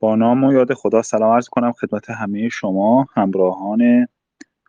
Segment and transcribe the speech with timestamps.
[0.00, 4.08] با نام و یاد خدا سلام عرض کنم خدمت همه شما همراهان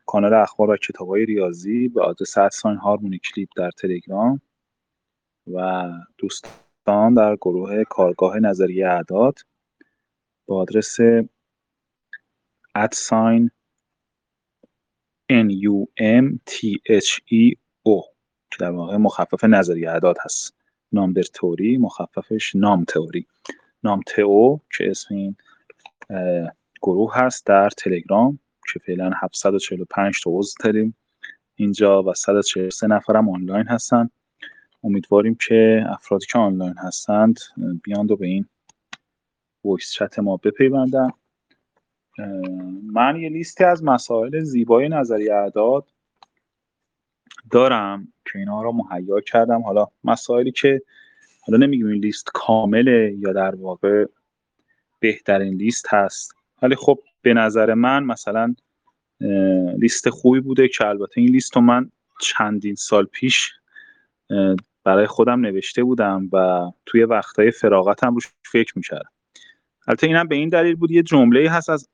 [0.05, 4.41] کانال اخبار و کتاب ریاضی به آدرس ادساین هارمونی کلیپ در تلگرام
[5.53, 5.87] و
[6.17, 9.39] دوستان در گروه کارگاه نظریه اعداد
[10.47, 10.97] به آدرس
[12.75, 13.51] ادساین
[15.31, 16.89] NUMTHEO
[18.51, 20.55] که در واقع مخفف نظریه اعداد هست.
[20.91, 23.27] نامبر توری مخففش نام تئوری.
[23.83, 25.35] نام تئو که اسم این
[26.81, 28.39] گروه هست در تلگرام
[28.73, 30.95] که فعلا 745 تا عضو داریم
[31.55, 34.09] اینجا و 143 نفرم آنلاین هستن.
[34.83, 37.39] امیدواریم که افرادی که آنلاین هستند
[37.83, 38.45] بیاند و به این
[39.65, 41.09] ویس چت ما بپیوندن.
[42.93, 45.87] من یه لیستی از مسائل زیبای نظری اعداد
[47.51, 49.61] دارم که اینا رو مهیا کردم.
[49.61, 50.81] حالا مسائلی که
[51.49, 54.05] حالا نمیگیم این لیست کامله یا در واقع
[54.99, 56.35] بهترین لیست هست.
[56.61, 58.55] ولی خب به نظر من مثلا
[59.77, 63.51] لیست خوبی بوده که البته این لیست رو من چندین سال پیش
[64.83, 69.09] برای خودم نوشته بودم و توی وقتهای فراغتم روش فکر می‌کردم.
[69.87, 71.89] البته اینم به این دلیل بود یه جمله هست از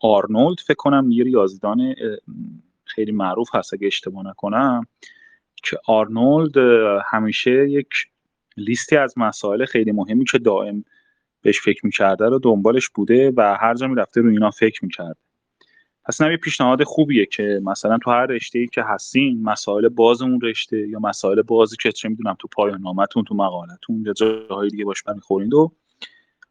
[0.00, 1.94] آرنولد فکر کنم یه ریاضیدان
[2.84, 4.86] خیلی معروف هست اگه اشتباه نکنم
[5.62, 6.56] که آرنولد
[7.06, 7.88] همیشه یک
[8.56, 10.84] لیستی از مسائل خیلی مهمی که دائم
[11.42, 15.16] بهش فکر می‌کرده رو دنبالش بوده و هر جا می‌رفته رو اینا فکر می‌کرده.
[16.04, 20.40] پس یه پیشنهاد خوبیه که مثلا تو هر رشته ای که هستین مسائل باز اون
[20.40, 24.84] رشته یا مسائل بازی که چه می‌دونم تو پایان نامتون تو مقالتون یا جاهای دیگه
[24.84, 25.68] باش برمیخورین و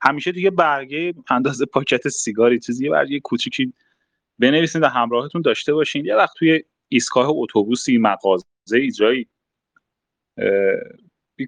[0.02, 3.74] همیشه دیگه برگه اندازه پاکت سیگاری چیزی یه برگه کوچیکی
[4.40, 6.06] بنویسین و همراهتون داشته باشین.
[6.06, 9.28] یه وقت توی ایستگاه اتوبوسی مغازه ای جایی
[10.38, 10.44] بی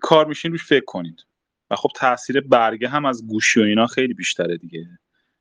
[0.02, 1.25] کار میشین روش فکر کنید.
[1.69, 4.88] و خب تاثیر برگه هم از گوشی و اینا خیلی بیشتره دیگه.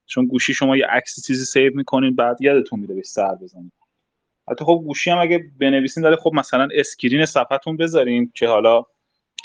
[0.06, 3.72] چون گوشی شما یه عکس چیزی save می‌کنین بعد یادتون میره بهش سر بزنید.
[4.50, 8.82] حتی خب گوشی هم اگه بنویسین داره خب مثلا screen صفحتون بذارین که حالا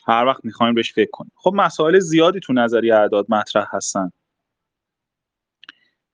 [0.08, 1.32] هر وقت می‌خواین بهش فکر کنید.
[1.36, 4.12] خب مسائل زیادی تو نظری اعداد مطرح هستن.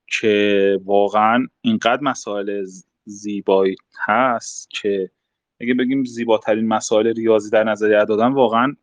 [0.07, 2.65] که واقعا اینقدر مسائل
[3.05, 3.75] زیبایی
[4.07, 5.11] هست که
[5.59, 8.75] اگه بگیم زیباترین مسائل ریاضی در نظریه اعدادن واقعا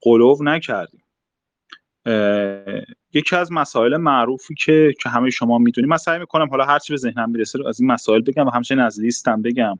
[0.00, 1.04] قلوب نکردیم.
[3.12, 6.96] یکی از مسائل معروفی که که همه شما می‌دونیم من سعی می‌کنم حالا هرچی به
[6.96, 9.78] ذهنم می‌رسه از این مسائل بگم و همچنین از لیستم بگم.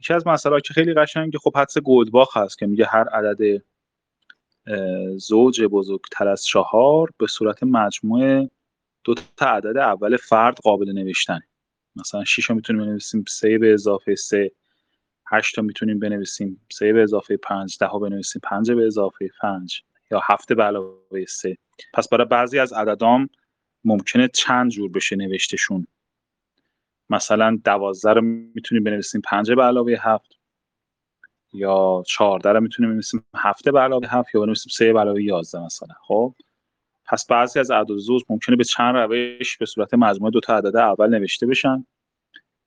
[0.00, 3.62] یکی از مسائل که خیلی قشنگه خب حدس گلدباخ هست که میگه هر عدد
[5.16, 8.48] زوج بزرگتر از چهار به صورت مجموع
[9.04, 11.40] دو تا عدد اول فرد قابل نوشتن
[11.96, 14.50] مثلا 6 رو می‌تونیم بنویسیم 3 به اضافه 3
[15.26, 16.60] 8 رو می‌تونیم بنویسیم.
[16.72, 18.40] 3 به اضافه 5 10 رو بنویسیم.
[18.44, 21.56] 5 به اضافه 5 یا 7 به علاوه 3
[21.94, 23.28] پس برای بعضی از عددام
[23.84, 25.86] ممکنه چند جور بشه نوشتشون.
[27.10, 29.20] مثلا 12 رو می‌تونیم بنویسیم.
[29.20, 30.38] 5 به علاوه 7
[31.52, 33.24] یا 14 رو می‌تونیم بنویسیم.
[33.34, 35.94] 7 به علاوه 7 یا بنویسیم 3 به علاوه 11 مثلا.
[36.02, 36.34] خب؟
[37.06, 40.76] پس بعضی از اعداد زوج ممکنه به چند روش به صورت مجموعه دو تا عدد
[40.76, 41.86] اول نوشته بشن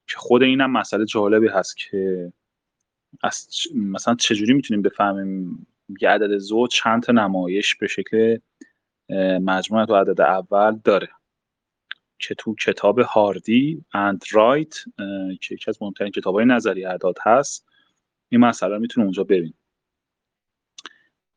[0.08, 2.34] که خود اینم مسئله جالبی هست که
[3.24, 5.68] از مثلا چجوری می‌تونیم بفهمیم
[6.02, 8.38] یه عدد زوج چند تا نمایش به شکل
[9.42, 11.10] مجموعه دو عدد اول داره؟
[12.20, 14.76] که تو کتاب هاردی اند رایت
[15.42, 17.68] که یکی از مهمترین کتاب های نظری اعداد هست
[18.30, 19.58] این مسئله رو می‌تونیم اونجا ببینیم.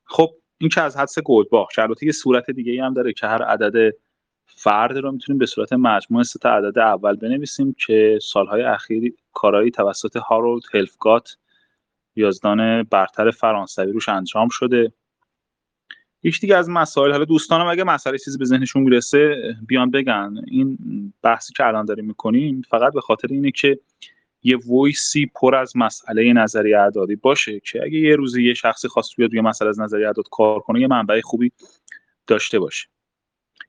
[0.05, 3.43] خب این که از حدس گلدباخ که البته یه صورت دیگه هم داره که هر
[3.43, 3.95] عدد
[4.47, 10.17] فرد رو می‌تونیم به صورت مجموعه سه عدد اول بنویسیم که سالهای اخیر کارایی توسط
[10.17, 11.37] هارولد هلفگات
[12.17, 14.93] یازدان برتر فرانسوی روش انجام شده.
[16.23, 20.35] یک دیگه از مسائل حالا دوستانم اگه مسئله چیزی به ذهنشون می‌رسه بیان بگن.
[20.47, 20.79] این
[21.23, 23.79] بحثی که الان داریم می‌کنیم فقط به خاطر اینه که
[24.43, 29.17] یه وایسی پر از مسئله نظری اعدادی باشه که اگه یه روزی یه شخصی خواست
[29.17, 31.53] بیاد روی مسئله از نظری اعداد کار کنه یه منبع خوبی
[32.27, 32.89] داشته باشه.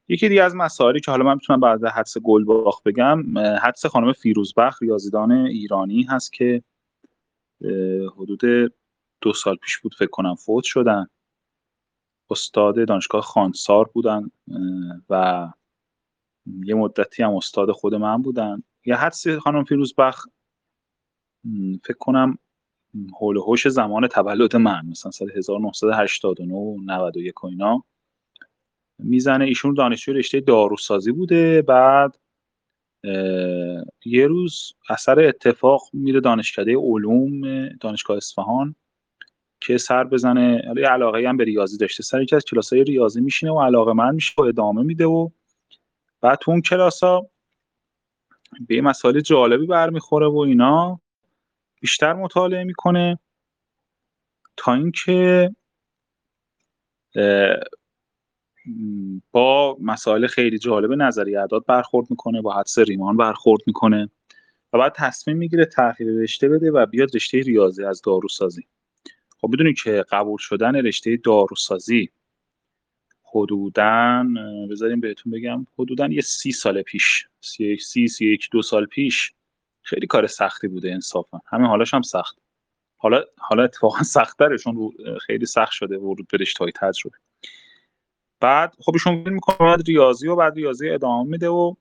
[0.08, 4.78] یکی دیگه از مسائلی که حالا من می‌تونم بعد حدس گلباخ بگم حدس خانم فیروزبخ
[4.82, 6.64] ریاضیدان ایرانی هست که
[8.18, 8.74] حدود
[9.22, 11.08] دو سال پیش بود فکر کنم فوت شدن.
[12.30, 14.32] استاد دانشگاه خانسار بودن
[15.10, 15.48] و
[16.46, 18.64] یه مدتی هم استاد خود من بودن.
[18.86, 20.26] یه حدس خانم فیروزبخ
[21.84, 22.38] فکر کنم
[23.20, 27.84] حول هوش زمان تولد من مثلا سال 1989 و 91 و اینا.
[29.00, 32.18] می‌زنه ایشون دانشجوی رشته داروسازی بوده بعد
[34.06, 38.76] یه روز اثر اتفاق میره دانشکده علوم دانشگاه اصفهان
[39.60, 42.04] که سر بزنه حالا علاقه هم به ریاضی داشته.
[42.04, 45.30] سر یکی از کلاس های ریاضی میشینه و علاقه من میشه و ادامه میده و
[46.22, 47.30] بعد تو اون کلاس ها
[48.68, 51.00] به مسائل جالبی برمیخوره و اینا
[51.82, 53.20] بیشتر مطالعه می‌کنه
[54.58, 55.56] تا اینکه
[59.32, 64.10] با مسائل خیلی جالب نظری اعداد برخورد می‌کنه با حدس ریمان برخورد می‌کنه
[64.74, 68.68] و بعد تصمیم می‌گیره تغییر رشته بده و بیاد رشته ریاضی از داروسازی.
[69.38, 72.10] خب بدونید که قبول شدن رشته داروسازی
[73.24, 74.26] حدودا
[74.72, 79.34] بذاریم بهتون بگم حدودا یه سی سال پیش سی سی, سی یک دو سال پیش
[79.82, 81.40] خیلی کار سختی بوده انصافا.
[81.48, 82.38] همین حالاش هم سخت.
[82.98, 84.04] حالا حالا اتفاقا
[84.58, 84.92] چون
[85.22, 87.18] خیلی سخت شده ورود به رشته‌های تجربه.
[88.42, 91.76] بعد خب ایشون می‌کنه بعد ریاضی و بعد ریاضی ادامه میده و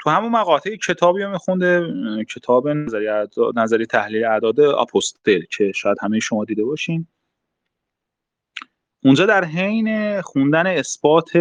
[0.00, 1.86] تو همون مقاطع کتابی رو میخونده
[2.24, 3.08] کتاب نظری,
[3.56, 7.06] نظری تحلیل اعداد آپوستل که شاید همه شما دیده باشین.
[9.04, 11.32] اونجا در حین خوندن اثبات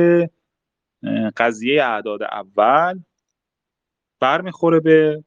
[1.37, 2.99] قضیه اعداد اول
[4.19, 5.23] برمیخوره به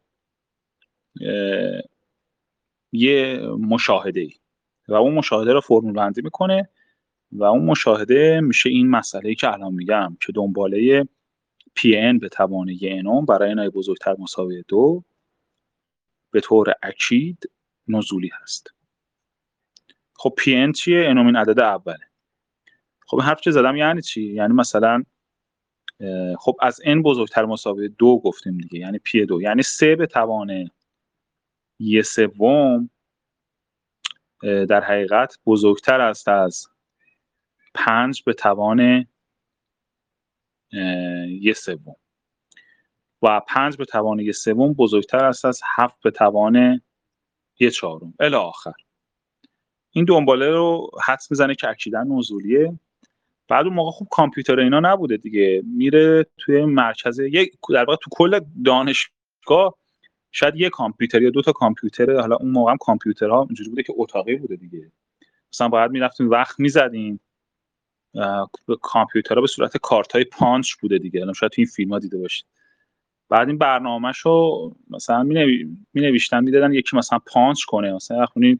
[2.93, 4.33] یه مشاهده ای
[4.89, 6.69] و اون مشاهده رو فرمول بندی می‌کنه.
[7.33, 11.09] و اون مشاهده میشه این مسئله که الان میگم که دنباله
[11.75, 15.05] پی به توان یه انوم برای n های بزرگتر مساوی دو
[16.31, 17.51] به طور اکید
[17.89, 18.75] نزولی هست.
[20.15, 22.09] خب پی چیه؟ انوم عدد اوله.
[23.07, 25.05] خب حرف که زدم؟ یعنی چی؟ یعنی مثلا
[26.39, 28.79] خب از n بزرگتر مساوی دو گفتیم دیگه.
[28.79, 29.43] یعنی پی دو.
[29.43, 30.71] یعنی سه به توان
[31.79, 32.91] یه سوم
[34.43, 36.69] در حقیقت بزرگتر است از
[37.75, 39.07] پنج به توان
[41.41, 41.97] یه سوم.
[43.23, 46.81] و پنج به توان یه سوم بزرگتر است از هفت به توان
[47.61, 48.15] یه چهارم.
[48.21, 48.73] الی آخر.
[49.91, 52.79] این دنباله رو حدس می‌زنه که اکیدن نزولیه
[53.49, 55.63] بعد اون موقع خوب کامپیوتر اینا نبوده دیگه.
[55.67, 59.79] میره توی مرکز یک در واقع تو کل دانشگاه
[60.33, 63.93] شاید یه کامپیوتر یا دو تا کامپیوتر حالا اون موقع هم کامپیوترها اینجوری بوده که
[63.97, 64.93] اتاقی بوده دیگه.
[65.53, 67.21] مثلا باید می‌رفتیم وقت می‌زدیم.
[68.83, 71.21] کامپیوترها به صورت کارت های پانچ بوده دیگه.
[71.21, 72.47] الان شاید تو این فیلم ها دیده باشید.
[73.29, 75.65] بعد این برنامه رو مثلا می,
[75.95, 77.93] نوشتن می‌دادن یکی مثلا پانچ کنه.
[77.93, 78.59] مثلا خونی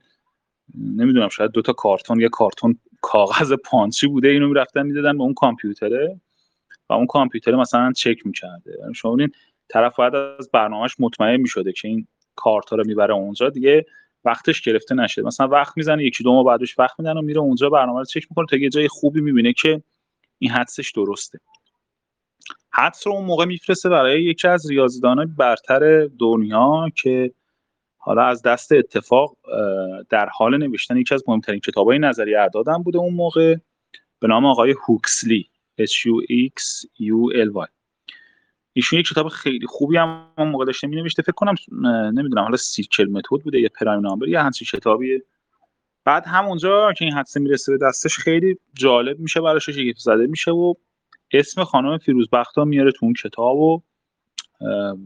[0.75, 5.35] نمی‌دونم شاید دو تا کارتون یه کارتون کاغذ پانچی بوده اینو می‌رفتن می‌دادن به اون
[5.35, 6.21] کامپیوتره
[6.89, 8.77] و اون کامپیوتر مثلا چک می‌کرده.
[8.81, 9.31] یعنی شما این
[9.69, 13.51] طرف باید از برنامهش مطمئن می‌شده که این کارت رو می‌بره اونجا.
[13.51, 13.87] دیگه
[14.25, 15.23] وقتش گرفته نشه.
[15.23, 18.27] مثلا وقت می‌زنه یکی دو ماه بعدش وقت میدن و میره اونجا برنامه رو چک
[18.31, 19.83] می‌کنه تا یه جای خوبی می‌بینه که
[20.39, 21.39] این حدسش درسته.
[22.71, 27.33] حدس رو اون موقع میفرسته برای یکی از ریاضیدانای برتر دنیا که
[27.97, 29.37] حالا از دست اتفاق
[30.09, 33.57] در حال نوشتن یکی از مهمترین کتابای نظری اعدادم بوده اون موقع.
[34.21, 35.51] به نام آقای هوکسلی
[35.81, 37.78] H U X U L Y.
[38.79, 41.23] ایشون یک کتاب خیلی خوبی هم اون موقع داشته مینوشته.
[41.23, 41.55] فکر کنم
[42.15, 45.23] نمی‌دونم حالا سیرکل متد بوده یا پرایم نامبر یا همچین کتابیه
[46.05, 50.51] بعد همونجا که این حدسه می‌رسه به دستش خیلی جالب میشه براش شگفت زده میشه
[50.51, 50.75] و
[51.33, 53.83] اسم خانم فیروزبختا میاره تو اون کتاب و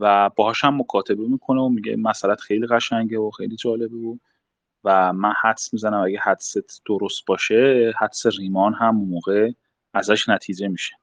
[0.00, 4.16] و باهاش هم مکاتبه می‌کنه و میگه مسئلت خیلی قشنگه و خیلی جالبه و
[4.84, 9.50] و من حدس می‌زنم اگه حدست درست باشه حدس ریمان هم موقع
[9.94, 11.01] ازش نتیجه میشه.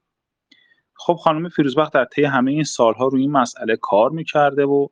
[1.01, 4.87] خب خانم فیروزبخت در طی همه این سالها روی این مسئله کار می‌کرده و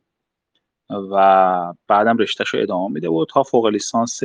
[1.12, 4.20] و بعدم رشتهش رو ادامه میده و تا فوق لیسانس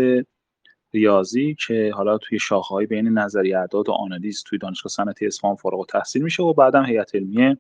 [0.95, 2.39] ریاضی که حالا توی
[2.71, 6.53] های بین نظری اعداد و آنالیز توی دانشگاه صنعتی اصفهان فارغ و تحصیل میشه و
[6.53, 7.57] بعدم هیئت علمی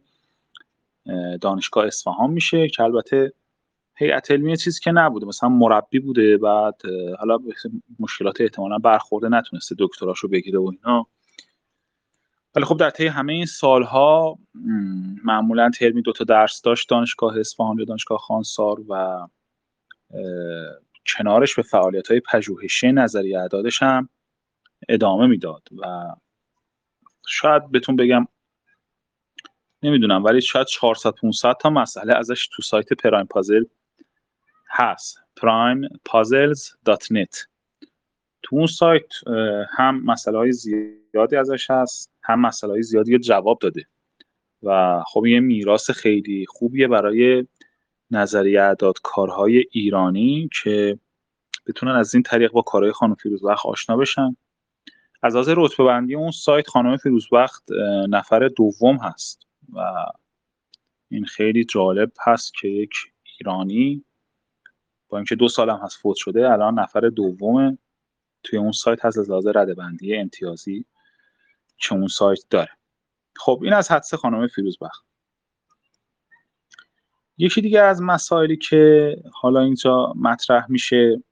[1.40, 3.32] دانشگاه اصفهان میشه که البته
[3.96, 6.82] هیئت علمی چیزی که نبوده مثلا مربی بوده بعد
[7.18, 7.38] حالا
[8.00, 11.06] مشکلات احتمالا برخورده نتونسته دکتراشو بگیره و اینا.
[12.54, 14.38] ولی خب در طی همه این سالها
[15.24, 19.26] معمولا ترمی دو تا درس داشت دانشگاه اصفهان یا دانشگاه خانسار و
[21.06, 24.08] کنارش به فعالیت های پژوهشی نظری اعدادش هم
[24.88, 26.14] ادامه می‌داد و
[27.26, 28.26] شاید بهتون بگم
[29.82, 33.64] نمی‌دونم ولی شاید 400 500 تا مسئله ازش تو سایت پرایم پازل
[34.68, 35.18] هست.
[35.40, 37.46] primepuzzles.net
[38.42, 39.12] تو اون سایت
[39.70, 42.11] هم مسئله های زیادی ازش هست.
[42.22, 43.86] هم مسئله زیادی جواب داده.
[44.62, 47.46] و خب یه میراث خیلی خوبیه برای
[48.10, 50.98] نظریه اعداد کارهای ایرانی که
[51.66, 54.36] بتونن از این طریق با کارهای خانم فیروزبخت آشنا بشن.
[55.22, 57.64] از از رتبه بندی اون سایت خانم فیروزبخت
[58.08, 59.46] نفر دوم هست.
[59.72, 59.80] و
[61.10, 62.92] این خیلی جالب هست که یک
[63.38, 64.04] ایرانی
[65.08, 67.78] با اینکه دو سال هم هست فوت شده الان نفر دومه.
[68.42, 70.84] توی اون سایت هست از لحاظ بندی امتیازی.
[71.82, 72.70] که اون سایت داره.
[73.36, 75.04] خب این از حدس خانم فیروزبخت.
[77.38, 81.22] یکی دیگه از مسائلی که حالا اینجا مطرح میشه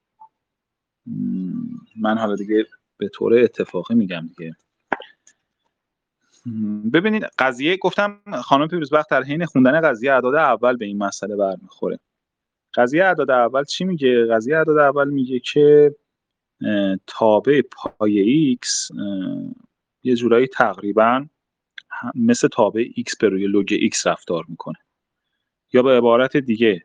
[1.97, 2.66] من حالا دیگه
[2.97, 4.57] به طور اتفاقی میگم دیگه.
[6.92, 11.99] ببینید قضیه گفتم خانم پیروزبخت در حین خوندن قضیه اعداد اول به این مسئله برمیخوره.
[12.75, 15.97] قضیه اعداد اول چی میگه؟ قضیه اعداد اول میگه که
[17.07, 18.69] تابع پای x
[20.02, 21.26] یه جورایی تقریبا
[22.14, 24.78] مثل تابع x به روی لوگ x رفتار می‌کنه.
[25.73, 26.85] یا به عبارت دیگه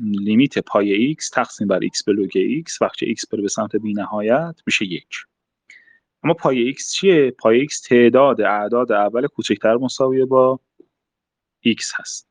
[0.00, 2.30] لیمیت پای x تقسیم بر x به لوگ
[2.64, 5.16] x وقتی x بره به سمت بی نهایت میشه یک.
[6.22, 10.60] اما پای x چیه؟ پای x تعداد اعداد اول کوچکتر مساویه با
[11.66, 12.28] x هست.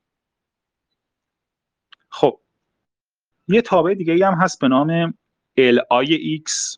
[2.09, 2.39] خب
[3.47, 5.13] یه تابع دیگه هم هست به نام
[5.57, 6.77] li x.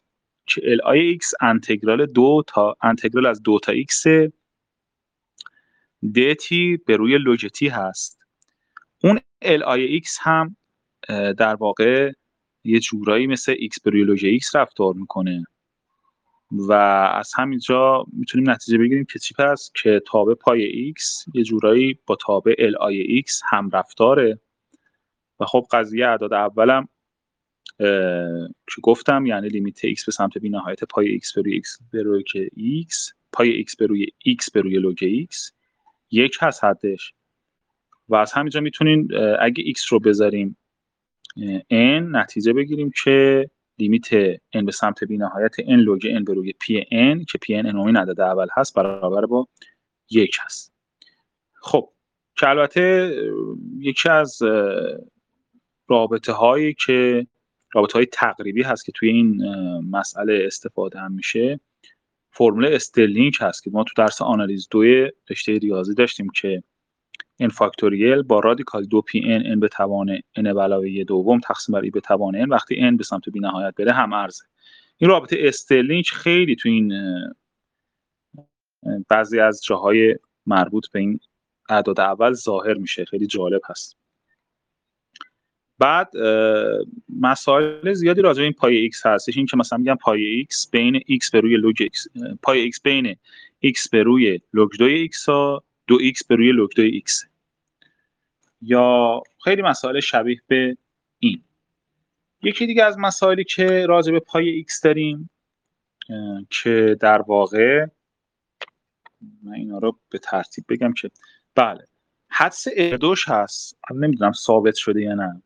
[0.50, 4.30] که li x انتگرال دو تا انتگرال از دو تا x
[6.40, 8.20] تی به روی لوگ تی هست.
[9.04, 10.56] اون li x هم
[11.38, 12.12] در واقع
[12.64, 15.44] یه جورایی مثل x به روی لوگ x رفتار می‌کنه.
[16.52, 16.74] و
[17.14, 21.02] از همینجا می‌تونیم نتیجه بگیریم که چی پس؟ که تابع پای x
[21.34, 24.40] یه جورایی با تابع li x هم رفتاره.
[25.40, 26.88] و خب قضیه اعداد اولم
[28.68, 32.04] که گفتم یعنی لیمیت x به سمت بی نهایت پای x به روی x به
[32.04, 32.24] روی
[32.90, 35.52] x پای x به روی x به روی log x
[36.12, 37.14] یک هست حدش.
[38.10, 39.08] و از همینجا می‌تونیم
[39.40, 40.58] اگه x رو بذاریم
[41.72, 46.54] n نتیجه بگیریم که limit n به سمت بی نهایت n log n به روی
[46.60, 49.48] پی n که پی n انومین عدد اول هست برابر با
[50.10, 50.74] یک هست.
[51.62, 51.90] خب
[52.36, 53.14] که البته
[53.80, 54.40] یکی از
[55.88, 57.28] رابطه هایی که
[57.74, 59.44] رابطه های تقریبی هست که توی این
[59.82, 61.60] مسئله استفاده هم میشه.
[62.32, 66.64] فرمول استرلینگ هست که ما تو درس آنالیز دوی رشته ریاضی داشتیم که
[67.44, 71.82] n فاکتوریل با رادیکال دو پی n n به توان n علاوه دوم تقسیم بر
[71.82, 72.52] e به توان n.
[72.52, 74.44] وقتی n به سمت بی نهایت بره هم ارزه
[74.98, 76.94] این رابطه استرلینگ خیلی تو این
[79.10, 81.20] بعضی از جاهای مربوط به این
[81.70, 83.06] اعداد اول ظاهر میشه.
[83.06, 83.99] خیلی جالب هست.
[85.80, 86.12] بعد
[87.20, 89.38] مسائل زیادی راجع به این پای x هستش.
[89.38, 92.08] این که مثلا میگم پای x بین x به روی لوگ x
[92.42, 93.16] پای x بین
[93.66, 97.28] x به روی لوگ 2 x ها دو x به روی لوگ 2 x
[98.62, 100.78] یا خیلی مسائل شبیه به
[101.20, 101.44] این.
[102.44, 105.30] یکی دیگه از مسائلی که راجع به پای x داریم
[106.50, 107.86] که در واقع
[109.44, 111.12] من اینا رو به ترتیب بگم که
[111.56, 111.88] بله
[112.30, 113.78] حدس اردوش هست.
[113.96, 115.42] نمی‌دونم ثابت شده یا نه.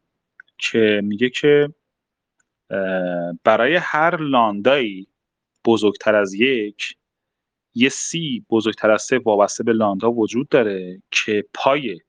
[0.72, 1.70] که میگه که
[3.44, 5.08] برای هر لاندایی
[5.66, 6.98] بزرگتر از یک
[7.76, 12.00] یه سی بزرگتر از سه وابسته به لاندا وجود داره که پای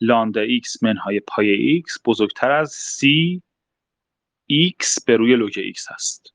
[0.00, 3.42] لاندا x منهای پای x بزرگتر از سی
[4.52, 6.34] x به روی لوگ x هست.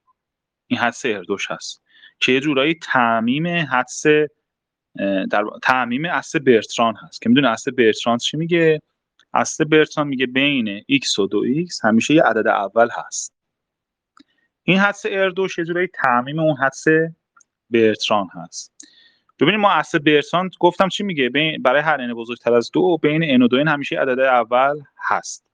[0.68, 1.84] این حدس اردوش هست
[2.20, 4.06] که یه جورایی تعمیم حدس
[5.32, 7.22] در تعمیم اصل برتران هست.
[7.22, 8.82] که می‌دونه اصل برتران چی میگه؟
[9.34, 13.34] اصل برتران میگه بین x و 2x همیشه یه عدد اول هست.
[14.64, 16.86] این حدس اردوش یه جورایی تعمیم اون حدس
[17.70, 18.74] برتران هست.
[19.40, 21.30] ببینید ما اصل برتران گفتم چی میگه؟
[21.62, 25.48] برای هر n بزرگتر از دو بین n و 2 n همیشه عدد اول هست.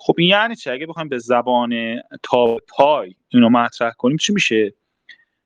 [0.00, 4.74] خب این یعنی چه اگه بخوایم به زبان تا پای اینو مطرح کنیم چی میشه؟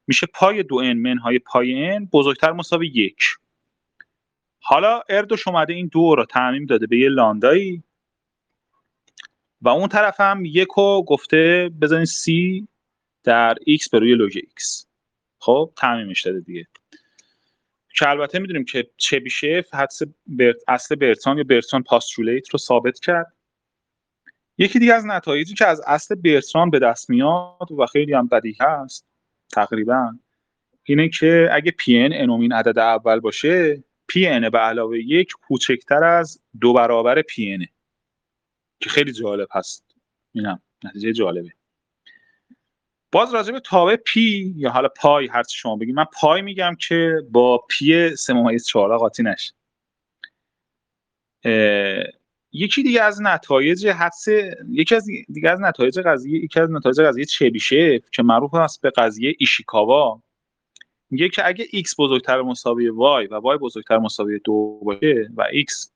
[0.07, 3.23] میشه پای دو n منهای پای n بزرگتر مساوی یک.
[4.61, 7.83] حالا اردوش اومده این دو رو تعمیم داده به یه لاندایی.
[9.61, 12.69] و اون طرف هم یکو گفته بزنید سی
[13.25, 14.87] در x به روی لوگ x
[15.38, 16.67] خب تعمیمش داده دیگه.
[17.95, 23.00] که البته می‌دونیم که چه بیشه حدس برت، اصل برتان یا برتان پاسترولیت رو ثابت
[23.00, 23.33] کرد.
[24.59, 28.57] یکی دیگه از نتایجی که از اصل برتران به دست میاد و خیلی هم بدی
[28.61, 29.07] هست
[29.53, 30.19] تقریبا
[30.85, 36.41] اینه که اگه پی n انومین عدد اول باشه پی به علاوه یک کوچکتر از
[36.61, 37.69] دو برابر پی
[38.81, 39.95] که خیلی جالب هست.
[40.33, 41.53] اینم نتیجه جالبه.
[43.12, 46.77] باز راجع به تابع پی یا حالا پای هر چی شما بگید من پای میگم
[46.81, 49.53] که با پی سه ممیز چهار قاطی نشه.
[52.53, 54.29] یکی دیگه از نتایج حدس
[54.69, 58.91] یکی از دیگه از نتایج قضیه یکی از نتایج قضیه چبیشه که معروف است به
[58.91, 60.23] قضیه ایشیکاوا.
[61.11, 65.88] میگه که اگه x بزرگتر مساوی y و y بزرگتر مساوی دو باشه و x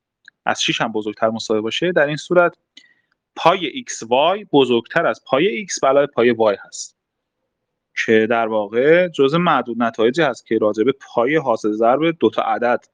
[0.44, 2.56] از 6 هم بزرگتر مساوی باشه در این صورت
[3.36, 6.96] پای x y بزرگتر از پای x علاوه پای y هست.
[8.06, 12.42] که در واقع جزء معدود نتایجی هست که راجع به پای حاصل ضرب دو تا
[12.42, 12.84] عدد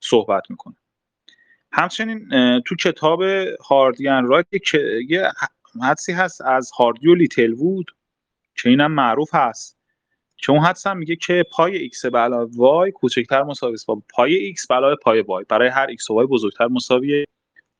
[0.00, 0.74] صحبت می‌کنه.
[1.72, 2.28] همچنین
[2.60, 3.22] تو کتاب
[3.68, 4.46] هاردیان رایت
[5.08, 5.30] یه
[5.82, 7.86] حدسی هست از هاردی و لیتل وود
[8.56, 9.78] که اینم معروف هست.
[10.52, 14.66] اون حدس هم میگه که پای x به علاوه y کوچکتر مساوی با پای x
[14.66, 17.24] به علاوه پای y برای هر x و y بزرگتر مساوی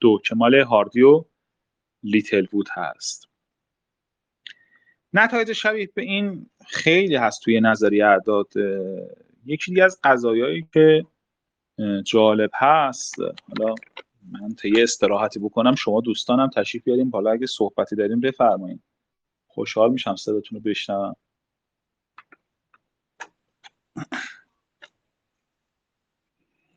[0.01, 0.21] دو.
[0.25, 1.25] که مال هاردی و
[2.03, 3.29] لیتل وود هست.
[5.13, 8.53] نتایج شبیه به این خیلی هست توی نظریه اعداد.
[9.47, 11.07] یکی دیگه از قضایایی که
[12.05, 13.15] جالب هست.
[13.21, 13.75] حالا
[14.33, 17.31] من تا یه استراحتی بکنم شما دوستانم تشریف بیاریم بالا.
[17.31, 18.83] اگه صحبتی داریم بفرمایید
[19.47, 21.17] خوشحال میشم صداتون رو بشنوم.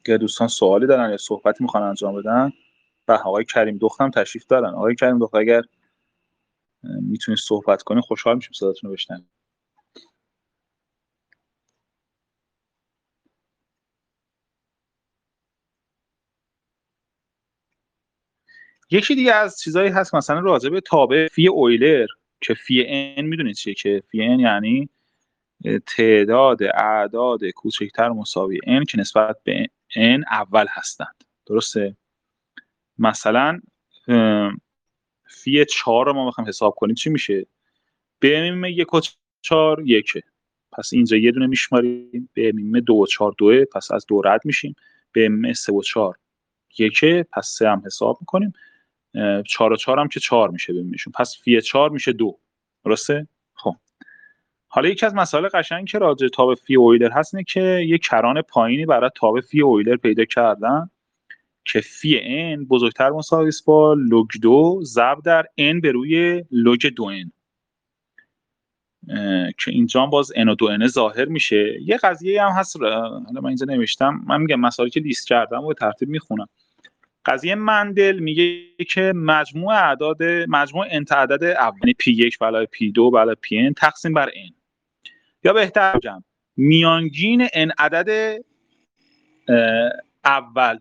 [0.05, 2.51] اگه دوستان سوالی دارن یا صحبتی می‌خوان انجام بدن.
[3.07, 4.73] و آقای کریم دختم تشریف دارن.
[4.75, 5.61] آقای کریم دختر اگر
[6.83, 9.29] می‌تونید صحبت کنید خوشحال میشیم صداتون رو بشنویم.
[18.91, 22.05] یکی دیگه از چیزایی هست مثلا راجع به تابع فی اویلر
[22.41, 24.89] که فی n می‌دونید چیه؟ که فی n یعنی
[25.85, 31.23] تعداد اعداد کوچکتر مساوی n که نسبت به n اول هستند.
[31.45, 31.97] درسته؟
[32.97, 33.61] مثلا
[35.29, 36.95] فی 4 رو ما بخوام حساب کنیم.
[36.95, 37.45] چی میشه؟
[38.19, 39.01] به میم یک و
[39.41, 40.23] چهار یکه
[40.71, 42.29] پس اینجا یه دونه میشماریم.
[42.33, 44.75] به میم دو و چهار دوه پس از دو رد میشیم.
[45.11, 46.17] به میم سه و چهار
[46.77, 48.53] یکه پس سه هم حساب می‌کنیم.
[49.47, 52.39] چهار و چهار هم که چهار میشه به میمشون پس فی چهار میشه دو.
[52.85, 53.75] درسته؟ خب.
[54.77, 58.41] حالا یکی از مسائل قشنگ که راجع تابع فی اویلر هست اینه که یه کران
[58.41, 60.89] پایینی برای تابع فی اویلر پیدا کردن
[61.65, 62.19] که فی
[62.55, 67.29] n بزرگتر مساوی است با log دو ضرب در n به روی log دو n
[69.57, 71.79] که اینجا باز n و دو n ظاهر میشه.
[71.81, 74.21] یه قضیه هم هست حالا من اینجا نوشتم.
[74.27, 76.47] من میگم مسائلی که لیست کردم و ترتیب می‌خونم.
[77.25, 83.35] قضیه مندل میگه که مجموع اعداد مجموع انت عدد اول یعنی p1 بلای p2 بلای
[83.45, 84.56] pn تقسیم بر n
[85.43, 86.23] یا بهتر بگم
[86.57, 88.39] میانگین n عدد
[90.25, 90.79] اول.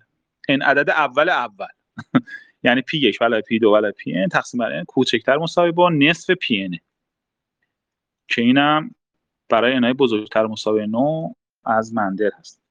[0.50, 1.66] N عدد اول اول.
[2.64, 6.78] یعنی p1 بلای p2 بلای pn تقسیم بر کوچکتر مساوی با نصف pn
[8.28, 8.94] که اینم
[9.48, 12.62] برای نهای بزرگتر مساوی 9 از مندل هست.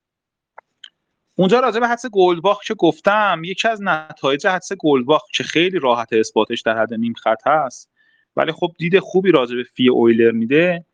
[1.35, 6.13] اونجا راجع به حدس گلدباخ که گفتم یکی از نتایج حدس گلدباخ که خیلی راحت
[6.13, 7.89] اثباتش در حد نیم خط هست
[8.35, 10.85] ولی خب دید خوبی راجع به فی اویلر میده.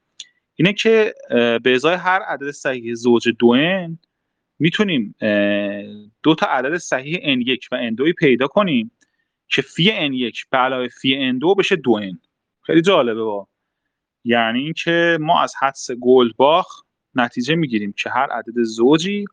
[0.56, 1.14] اینه که
[1.64, 3.56] به ازای هر عدد صحیح زوج دو
[3.88, 3.98] n
[4.60, 5.16] می‌تونیم
[6.24, 8.92] دو تا عدد صحیح n1 و n2 پیدا کنیم
[9.48, 9.92] که فی
[10.32, 12.18] n1 به علاوه فی n2 بشه دو n
[12.62, 13.48] خیلی جالبه با.
[14.26, 16.82] یعنی اینکه ما از حدس گلدباخ
[17.16, 19.26] نتیجه می‌گیریم که هر عدد زوجی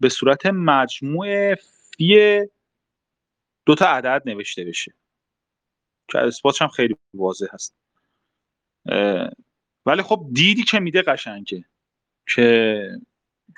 [0.00, 2.40] به صورت مجموع فی
[3.66, 4.94] دو تا عدد نوشته بشه.
[6.08, 7.74] که اثباتش هم خیلی واضح هست.
[9.86, 11.64] ولی خب دیدی که میده قشنگه
[12.34, 12.88] که.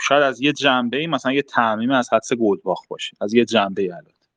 [0.00, 3.16] شاید از یه جنبه مثلا یه تعمیم از حدس گلدباخ باشه.
[3.20, 4.28] از یه جنبه البته.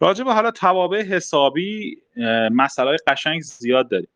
[0.00, 2.02] راجع به حالا توابع حسابی
[2.52, 4.08] مسئله قشنگ زیاد داریم.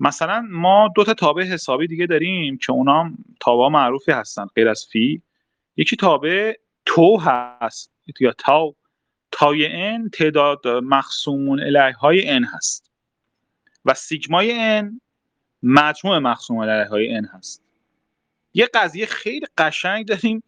[0.00, 4.86] مثلا ما دو تا تابع حسابی دیگه داریم که اونا تابع معروفی هستن غیر از
[4.92, 5.22] فی.
[5.76, 6.54] یکی تابع
[6.86, 8.76] تو هست یا تاو.
[9.32, 12.90] تای n تعداد مقسومون الیه های n هست.
[13.84, 15.00] و سیگمای n
[15.62, 17.62] مجموع مقسوم الیه های n هست.
[18.54, 20.42] یه قضیه خیلی قشنگ داریم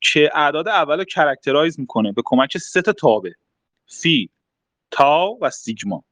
[0.00, 3.30] که اعداد اول رو characterize می‌کنه به کمک سه تا تابع.
[3.86, 4.30] فی
[4.90, 6.04] تاو و سیگما.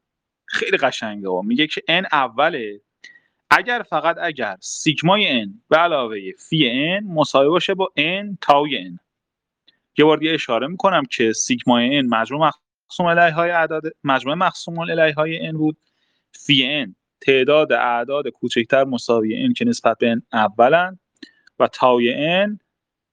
[0.47, 2.81] خیلی قشنگه ها میگه که n اوله.
[3.51, 6.17] اگر فقط اگر سیگمای n به علاوه
[6.49, 8.99] فی n مساوی باشه با n تاوی n.
[10.01, 14.79] یه بار دیگه اشاره می‌کنم که سیگمای n مجموع مقسوم علیه های اعداد مجموع مقسوم
[14.79, 15.77] علیه های n بود.
[16.33, 20.99] فی n تعداد اعداد کوچکتر مساوی n که نسبت به n اولن
[21.59, 22.59] و تاوی n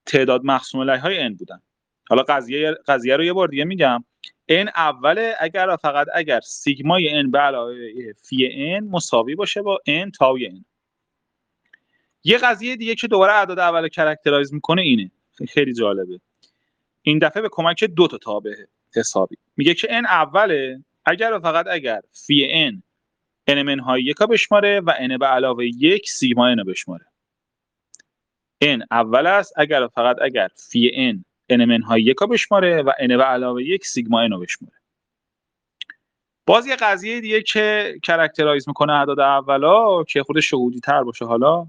[0.06, 1.60] تعداد مقسوم علیه های n بودن.
[2.08, 4.04] حالا قضیه قضیه رو یه بار دیگه میگم.
[4.50, 7.74] n اوله اگر فقط اگر سیگمای n به علاوه
[8.22, 8.48] فی
[8.80, 10.64] n مساوی باشه با n تاوی n
[12.24, 15.10] یه قضیه دیگه که دوباره اعداد اول characterize می‌کنه اینه.
[15.48, 16.20] خیلی جالبه.
[17.08, 18.54] این دفعه به کمک دو تا تابع
[18.96, 19.36] حسابی.
[19.56, 22.82] میگه که n اوله اگر فقط اگر فی n
[23.50, 27.06] n منهای یکو بشماره و n به علاوه یک سیگما n بشماره.
[28.64, 33.24] N اول است اگر فقط اگر فی n n منهای یکو بشماره و n به
[33.24, 34.76] علاوه یک سیگما n بشماره.
[36.46, 41.66] باز یه قضیه دیگه که characterize می‌کنه اعداد اولا که خود شهودی تر باشه حالا.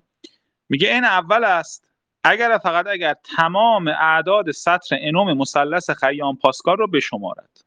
[0.69, 1.88] میگه n اول است
[2.23, 7.61] اگر فقط اگر تمام اعداد سطر انوم مثلث خیام پاسکال رو بشمارد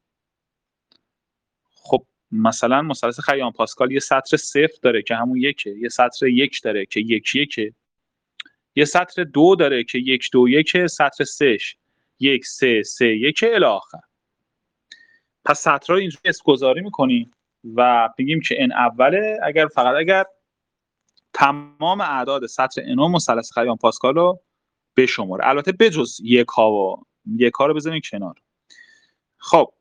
[1.75, 6.63] خب مثلا مثلث خیام پاسکال یه سطر صفر داره که همون یکه یه سطر یک
[6.63, 7.73] داره که یک یکه
[8.75, 11.77] یه سطر دو داره که یک دو یکه سطر سهش
[12.21, 14.01] یک سه سه یک الی آخر.
[15.45, 17.31] پس رو اینجوری اسکوزاری می‌کنیم
[17.75, 20.25] و بگیم که ان اوله اگر فقط اگر
[21.35, 24.41] تمام اعداد سطر انوم مثلث خیام پاسکال رو
[24.97, 25.49] بشماره.
[25.49, 27.03] البته بجز یک ها و
[27.37, 28.35] یک ها رو بزنیم کنار.
[29.39, 29.73] خب.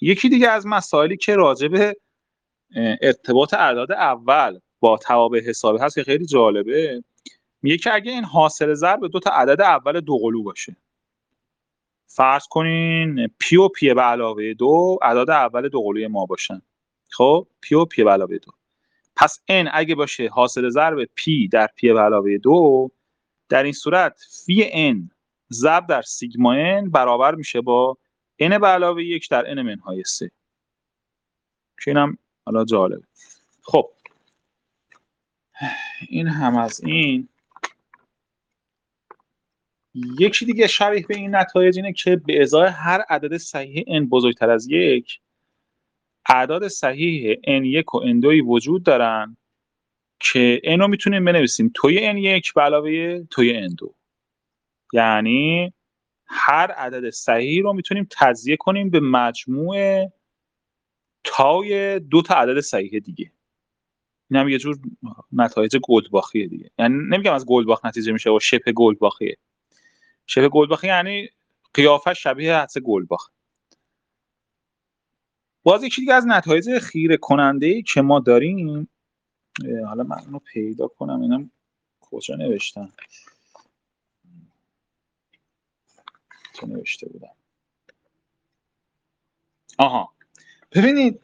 [0.00, 1.96] یکی دیگه از مسائلی که راجع به
[3.02, 7.02] ارتباط اعداد اول با توابع حسابی هست که خیلی جالبه
[7.62, 10.76] میگه که اگه n حاصل ضرب دو تا عدد اول دو قلو باشه.
[12.06, 16.62] فرض کنین پی و پی به علاوه دو عدد اول دو قلوی ما باشن.
[17.08, 18.52] خب پی و پی به علاوه دو.
[19.16, 22.90] پس n اگه باشه حاصل ضرب p در p به علاوه دو
[23.48, 25.10] در این صورت فی n
[25.52, 27.98] ضرب در سیگما n برابر میشه با
[28.42, 30.30] n به علاوه یک در n منهای سه.
[31.84, 33.06] که اینم حالا جالبه.
[33.62, 33.90] خب.
[36.08, 37.28] این هم از این.
[40.18, 44.50] یکی دیگه شبیه به این نتایج اینه که به ازای هر عدد صحیح n بزرگتر
[44.50, 45.20] از یک
[46.28, 49.36] اعداد صحیح n1 و n2 وجود دارن
[50.20, 51.70] که n رو می‌تونیم بنویسیم.
[51.74, 53.86] توی n1 به علاوه توی n2
[54.92, 55.72] یعنی
[56.26, 60.06] هر عدد صحیح رو می‌تونیم تجزیه کنیم به مجموع
[61.24, 63.32] تای دو تا عدد صحیح دیگه.
[64.30, 64.78] این هم یه جور
[65.32, 66.70] نتایج گلدباخیه دیگه.
[66.78, 69.36] یعنی نمیگم از گلدباخ نتیجه میشه و شبه گلدباخیه.
[70.26, 71.28] شبه گلدباخی یعنی
[71.74, 73.30] قیافه شبیه حدس گلدباخ
[75.66, 78.88] باز یکی دیگه از نتایج خیره کننده ای که ما داریم
[79.86, 81.50] حالا من رو پیدا کنم اینم
[82.00, 82.92] کجا نوشتم؟
[86.52, 87.34] چه نوشته بودم؟
[89.78, 90.12] آها.
[90.72, 91.20] ببینید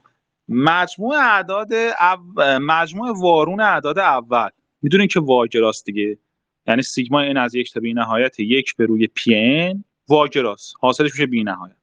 [0.49, 2.43] مجموع اعداد او...
[2.61, 4.49] مجموع وارون اعداد اول.
[4.83, 6.19] می‌دونین که واگراست دیگه.
[6.67, 11.13] یعنی سیگما این از یک تا بی نهایت یک به روی پی ان واگراست حاصلش
[11.13, 11.82] میشه بی نهایت.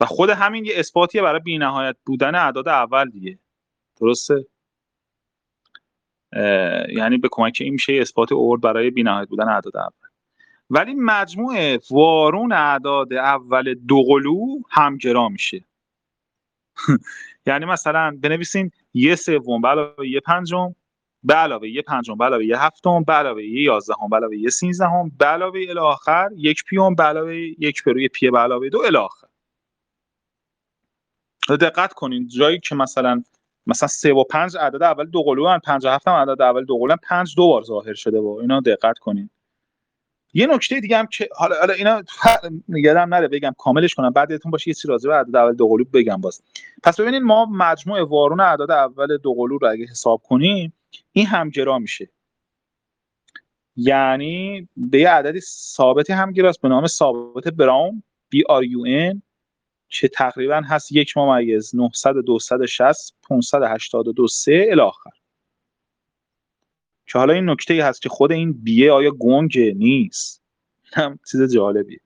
[0.00, 3.38] و خود همین یه اثباتیه برای بی نهایت بودن اعداد اول دیگه.
[4.00, 4.46] درسته؟
[6.88, 10.08] یعنی به کمک این میشه اثبات اورد برای بی نهایت بودن اعداد اول.
[10.70, 15.64] ولی مجموع وارون اعداد اول دو قلو همگرا میشه.
[17.46, 20.74] یعنی مثلا بنویسین یه سوم به علاوه یه پنجم
[21.22, 24.48] به علاوه یه پنجم به علاوه یه هفتم به علاوه یه یازدهم به علاوه یه
[24.50, 28.78] سیزدهم به علاوه الی آخر یک پیوم به علاوه یک پروی پی به علاوه دو
[28.78, 29.26] الی آخر.
[31.56, 32.28] دقت کنین.
[32.28, 33.22] جایی که مثلا
[33.66, 36.96] مثلا سه و پنج عدد اول دو قلو پنج هفت هم عدد اول دو قلو
[37.02, 39.30] پنج دو بار ظاهر شده با اینا دقت کنین.
[40.34, 42.02] یه نکته دیگه هم که حالا حالا اینا
[42.68, 44.10] یادم نره بگم کاملش کنم.
[44.10, 46.42] بعدتون باشه یه چیزی راجع به عدد اول دو قلو بگم باز.
[46.82, 50.72] پس ببینید ما مجموع وارون اعداد اول دو قلو رو اگه حساب کنیم
[51.12, 52.08] این همگرا میشه.
[53.76, 59.22] یعنی به یه عددی ثابتی همگراست به نام ثابت براون بی آر یو ان
[59.90, 64.90] که تقریبا هست یک ممیز 900 260 582 3 الی
[67.06, 70.42] که حالا این نکته ای هست که خود این بیه آیا گنگ نیست؟
[70.92, 72.00] هم چیز جالبیه.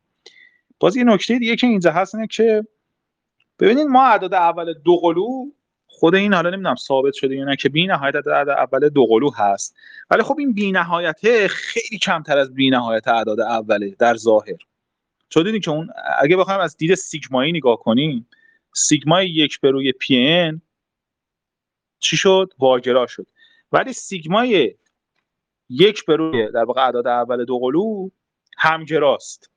[0.81, 2.66] باز یه نکته دیگه که اینجا هست اینه که
[3.59, 5.51] ببینید ما اعداد اول دو قلو
[5.87, 9.31] خود این حالا نمی‌دونم ثابت شده یا نه که بی نهایت اعداد اول دو قلو
[9.31, 9.77] هست.
[10.11, 14.57] ولی خب این بی نهایته خیلی کمتر از بی نهایت اعداد اوله در ظاهر.
[15.35, 18.29] چون دیدین که اون اگه بخوایم از دید سیگمایی نگاه کنیم
[18.75, 20.62] سیگمای یک به روی پی ان
[21.99, 23.27] چی شد؟ واگرا شد.
[23.73, 24.75] ولی سیگمای
[25.68, 28.09] یک به روی در واقع اعداد اول دو قلو
[28.59, 29.51] همگراست.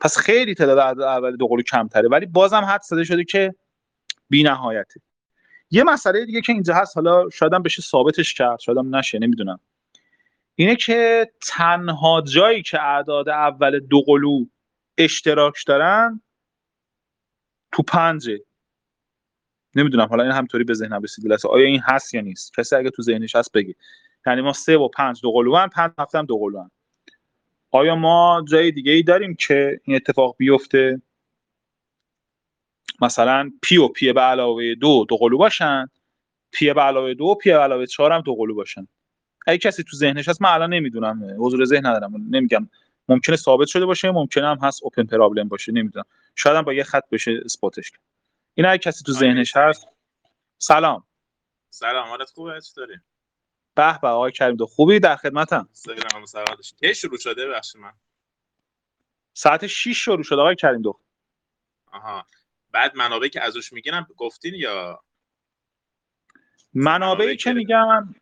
[0.00, 2.08] پس خیلی تعداد اعداد اول دو قلو کمتره.
[2.08, 3.54] ولی بازم حد زده شده که
[4.28, 5.00] بی نهایته
[5.70, 9.60] یه مسئله دیگه که اینجا هست حالا شاید بشه ثابتش کرد شاید نشه نمی‌دونم.
[10.54, 14.44] اینه که تنها جایی که اعداد اول دو قلو
[14.98, 16.20] اشتراک دارن
[17.72, 18.40] تو پنجه
[19.74, 21.32] نمی‌دونم حالا این همطوری به ذهنم رسید.
[21.32, 23.74] آیا این هست یا نیست؟ کسی اگه تو ذهنش هست بگه.
[24.26, 26.70] یعنی ما سه و پنج دو قلوان پنج هفته هم دو قلوان
[27.70, 31.02] آیا ما جای دیگه ای داریم که این اتفاق بیفته؟
[33.00, 35.86] مثلا پی و پی به علاوه دو دو قلو باشن.
[36.52, 38.88] پی به علاوه دو پی به علاوه چهار هم دو قلو باشن.
[39.46, 41.36] اگه کسی تو ذهنش هست من الان نمی‌دونم.
[41.38, 42.12] حضور ذهن ندارم.
[42.30, 42.68] نمیگم.
[43.08, 46.06] ممکنه ثابت شده باشه ممکنه هم هست اوپن پرابلم باشه نمی‌دونم.
[46.36, 48.00] شاید هم با یه خط بشه اثباتش کرد.
[48.54, 49.88] این اگه کسی تو ذهنش هست.
[50.58, 51.04] سلام.
[51.70, 52.96] سلام حالت خوبه؟ چطوری
[53.74, 54.66] به به آقای کریم دو.
[54.66, 55.68] خوبی؟ در خدمتم.
[55.72, 57.92] سلام سلامتش کی شروع شده؟ بخش من.
[59.34, 60.98] ساعت 6 شروع شده آقای کریم دو.
[61.92, 62.26] آها.
[62.70, 65.02] بعد منابعی که ازش می‌گیرم گفتین یا؟
[66.74, 68.14] منابعی که میگم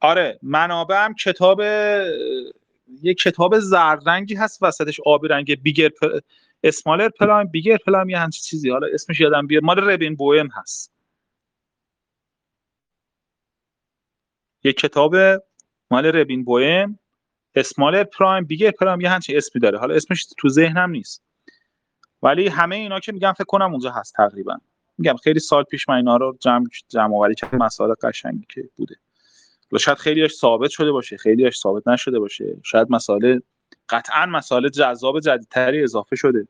[0.00, 1.62] آره منابع هم کتاب
[3.02, 6.04] یه کتاب زرد رنگی هست وسطش آبی رنگ bigger p...
[6.62, 8.70] smaller prime bigger prime یه همچین چیزی.
[8.70, 9.62] حالا اسمش یادم بیاد.
[9.62, 10.92] مال ریبنبویم هست.
[14.64, 15.14] یه کتاب
[15.90, 16.98] مال ربین بویم
[17.54, 19.78] اسمالر پرایم بیگر پلایم یه همچین اسمی داره.
[19.78, 21.22] حالا اسمش تو ذهنم نیست.
[22.22, 24.58] ولی همه اینا که میگم فکر کنم اونجا هست تقریبا.
[24.98, 27.58] میگم خیلی سال پیش من اینا رو جمع جمع آوری کردم.
[27.58, 28.96] مسائل قشنگی که بوده.
[29.76, 32.56] شاید خیلیش ثابت شده باشه خیلیش ثابت نشده باشه.
[32.64, 33.40] شاید مسائل
[33.88, 36.48] قطعا مسائل جذاب جدیدتری اضافه شده.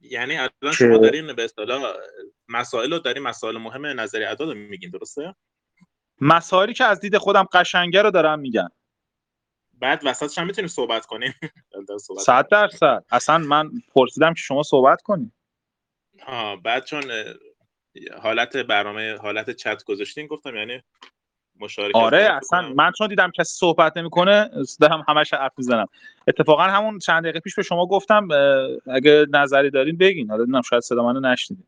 [0.00, 1.96] یعنی الان شما دارین به اصطلاح
[2.48, 5.34] مسائل رو دارین مسائل مهم نظری اعداد میگین درسته؟
[6.20, 8.68] مسائلی که از دید خودم قشنگه رو دارم میگن.
[9.72, 11.34] بعد وسطش هم می‌تونیم صحبت کنیم.
[12.26, 13.04] صد درصد.
[13.10, 15.32] اصلا من پرسیدم که شما صحبت کنیم
[16.22, 17.12] ها بعد چون
[18.22, 20.82] حالت برنامه حالت چت گذاشتین گفتم یعنی
[21.60, 25.86] مشارکت آره اصلا من چون دیدم کسی صحبت نمی‌کنه دارم همش حرف می‌زنم.
[26.28, 28.28] اتفاقا همون چند دقیقه پیش به شما گفتم
[28.86, 30.30] اگه نظری دارین بگین.
[30.30, 31.66] حالا دیدم شاید صدا منو نشنیدین.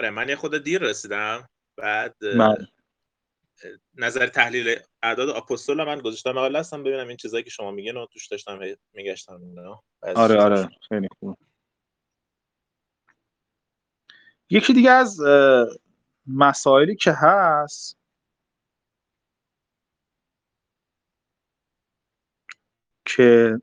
[0.00, 1.48] آره من یه خود دیر رسیدم.
[1.76, 2.66] بعد من.
[3.94, 8.08] نظر تحلیل اعداد آپوستول من گذاشتم بغل هستم ببینم این چیزایی که شما میگین رو
[8.12, 8.60] توش داشتم
[8.92, 9.40] میگشتم
[10.16, 10.68] آره آره.
[10.88, 11.38] خیلی خوب.
[14.50, 15.20] یکی دیگه از
[16.28, 17.98] مسائلی که هست
[23.04, 23.58] که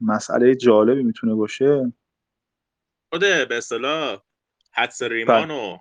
[0.00, 1.92] مسئله جالبی می‌تونه باشه.
[3.12, 4.22] خود به اصطلاح
[4.72, 5.78] حدس ریمان و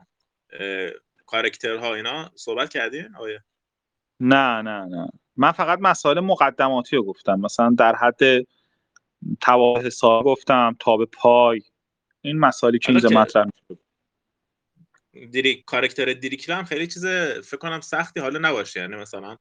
[1.25, 3.39] کارکترها اینا صحبت کردین آیا؟
[4.19, 5.07] نه نه نه.
[5.35, 7.39] من فقط مسائل مقدماتی رو گفتم.
[7.39, 8.21] مثلا در حد
[9.85, 11.61] حساب گفتم تاب پای.
[12.21, 13.81] این مسائلی که اینجا مطرح میشه
[15.15, 17.05] دیری کارکتر دیریکل هم خیلی چیز
[17.45, 18.79] فکر کنم سختی حالا نباشه.
[18.79, 19.37] یعنی مثلا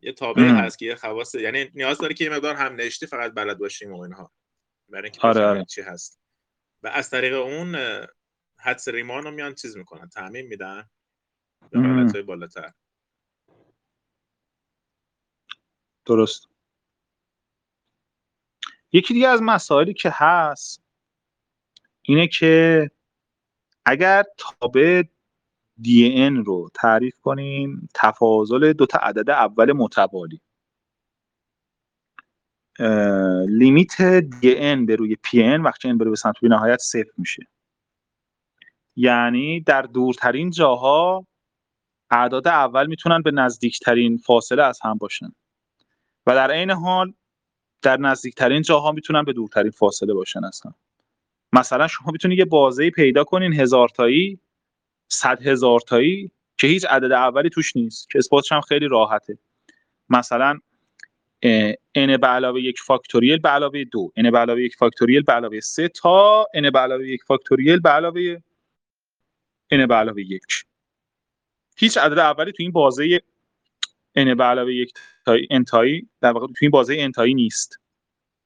[0.00, 3.32] یه تابع هست که یه خواص یعنی نیاز داره که یه مقدار هم نشتی فقط
[3.34, 4.32] بلد باشیم و اینها.
[4.88, 5.64] برای اینکه آره آره.
[5.64, 6.20] چی هست.
[6.82, 7.76] و از طریق اون
[8.58, 10.90] حدس ریمان رو میان چیز می‌کنن تعمین میدن.
[11.70, 12.72] به بالاتر.
[16.04, 16.48] درست.
[18.92, 20.82] یکی دیگه از مسائلی که هست
[22.02, 22.90] اینه که
[23.88, 25.02] اگر تابع
[25.80, 30.40] دی رو تعریف کنیم تفاضل دو تا عدد اول متوالی.
[33.48, 37.46] لیمیت دی به روی ان وقتی ان بره به سمت نهایت صفر میشه.
[38.96, 41.26] یعنی در دورترین جاها
[42.10, 45.32] اعداد اول می‌تونن به نزدیکترین فاصله از هم باشن.
[46.26, 47.12] و در عین حال
[47.82, 50.85] در نزدیکترین جاها می‌تونن به دورترین فاصله باشن هم
[51.52, 54.38] مثلا شما می‌تونید یه بازه پیدا کنین هزار تایی
[55.08, 59.38] صد هزار تایی که هیچ عدد اولی توش نیست که اثباتش هم خیلی راحته.
[60.08, 60.58] مثلا
[61.98, 65.60] n به علاوه یک فاکتوریل به علاوه دو n به علاوه یک فاکتوریل به علاوه
[65.60, 68.36] سه تا n به علاوه یک فاکتوریل به علاوه
[69.74, 70.42] n به علاوه یک.
[71.76, 73.18] هیچ عدد اولی تو این بازه
[74.18, 74.92] n به علاوه یک
[75.50, 77.80] انتایی در واقع تو این بازه انتایی نیست.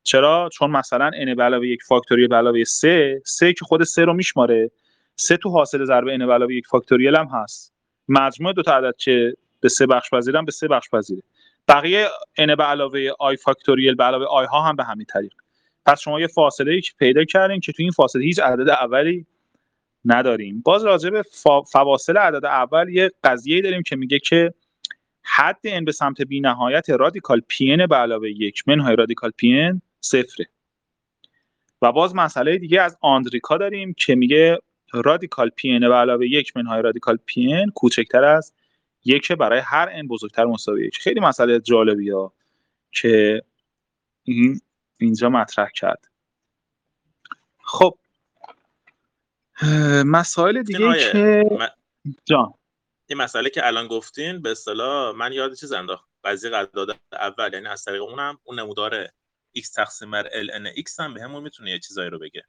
[0.03, 4.05] چرا؟ چون مثلا n به علاوه یک فاکتوریل به علاوه 3 3 که خود 3
[4.05, 4.71] رو میشماره.
[5.17, 7.73] 3 تو حاصل ضرب n به علاوه یک فاکتوریل هم هست.
[8.09, 11.23] مجموع دو تا عدد که به سه بخش پذیرن به سه بخش پذیره.
[11.69, 12.09] بقیه
[12.41, 15.33] n به علاوه i فاکتوریل به علاوه i ها هم به همین طریق.
[15.87, 19.27] پس شما یه فاصله ای که پیدا کردین که تو این فاصله هیچ عدد اولی
[20.05, 20.63] نداریم.
[20.65, 21.23] باز راجع به
[21.73, 24.55] فواصل عدد اول یه قضیه داریم که میگه که
[25.23, 28.63] حد n به سمت بی نهایت رادیکال پی به علاوه یک.
[28.67, 30.49] منهای رادیکال پی صفره.
[31.83, 34.59] و باز مسئله دیگه از آندریکا داریم که میگه
[34.93, 38.53] رادیکال پی به علاوه یک منهای رادیکال پی ان کوچکتر از
[39.05, 40.99] یک برای هر n بزرگتر مساوی یک.
[40.99, 42.33] خیلی مسئله جالبی ها
[42.93, 43.43] که
[44.25, 44.61] این
[44.99, 46.09] اینجا مطرح کرد.
[47.63, 47.99] خب.
[50.05, 51.45] مسائل دیگه که
[52.25, 52.55] جان.
[53.07, 56.09] این مسئله که الان گفتین به اصطلاح من یاد چیز انداخت.
[56.25, 59.09] قضیه اعداد اول یعنی از طریق اونم اون نمودار
[59.59, 62.43] x تقسیم بر ln x هم به همون می‌تونه یه چیزایی رو بگه.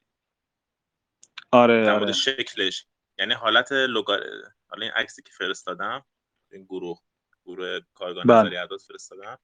[1.52, 2.12] آره در آره.
[2.14, 2.86] شکلش.
[3.20, 4.24] یعنی حالت لوگار
[4.68, 6.06] حالا این عکسی که فرستادم
[6.52, 7.00] این گروه
[7.46, 8.40] گروه کارگاه بله.
[8.40, 9.40] نظری اعداد فرستادم.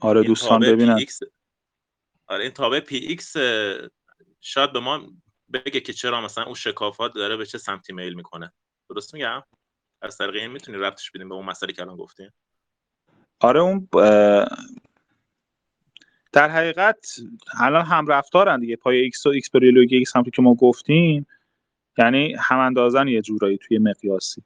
[0.00, 0.98] آره دوستان ببینن.
[0.98, 1.28] PX
[2.26, 3.88] آره این تابع PX اه،
[4.40, 5.12] شاید به ما
[5.52, 8.52] بگه که چرا مثلا اون شکافات داره به چه سمتی میل می‌کنه.
[8.90, 9.42] درست میگم؟
[10.02, 12.32] از طریق این می‌تونی ربطش بدیم به اون مسئله که الان گفتیم؟
[13.40, 13.88] آره اون
[16.36, 17.16] در حقیقت
[17.60, 18.76] الان هم رفتارن دیگه.
[18.76, 21.26] پای x و x log x هم که ما گفتیم
[21.98, 24.42] یعنی هم اندازن یه جورایی توی مقیاسی.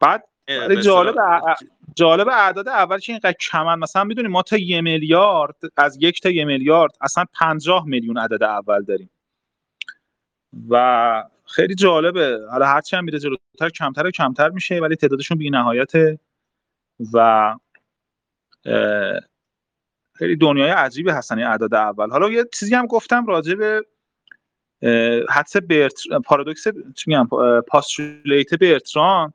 [0.00, 1.56] بعد به جالب اصطلاح-
[1.96, 3.78] جالب اعداد اول که اینقدر کمن.
[3.78, 8.42] مثلا می‌دونیم ما تا یه میلیارد از یک تا یه میلیارد اصلا پنجاه میلیون عدد
[8.42, 9.10] اول داریم.
[10.68, 12.38] و خیلی جالبه.
[12.50, 16.18] حالا هرچی هم میره جلوتر کمتر و کمتر میشه ولی تعدادشون بی نهایته
[17.12, 17.54] و
[20.14, 22.10] خیلی دنیای عجیبی هستن این اعداد اول.
[22.10, 23.86] حالا یه چیزی هم گفتم راجع به
[25.30, 25.94] حدس برت
[26.24, 27.28] پارادوکس چی میگم
[27.68, 29.32] پاستولیت برتران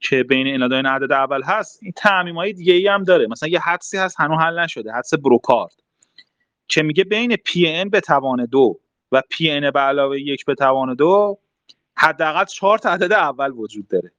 [0.00, 3.26] که بین این عدد اول هست این تعمیم های دیگه ای هم داره.
[3.26, 5.74] مثلا یه حدسی هست هنوز حل نشده حدس بروکارد
[6.68, 8.80] که میگه بین پی ان به توان دو
[9.12, 11.38] و پی ان به علاوه یک به توان دو
[11.96, 14.12] حداقل چهار تا عدد اول وجود داره.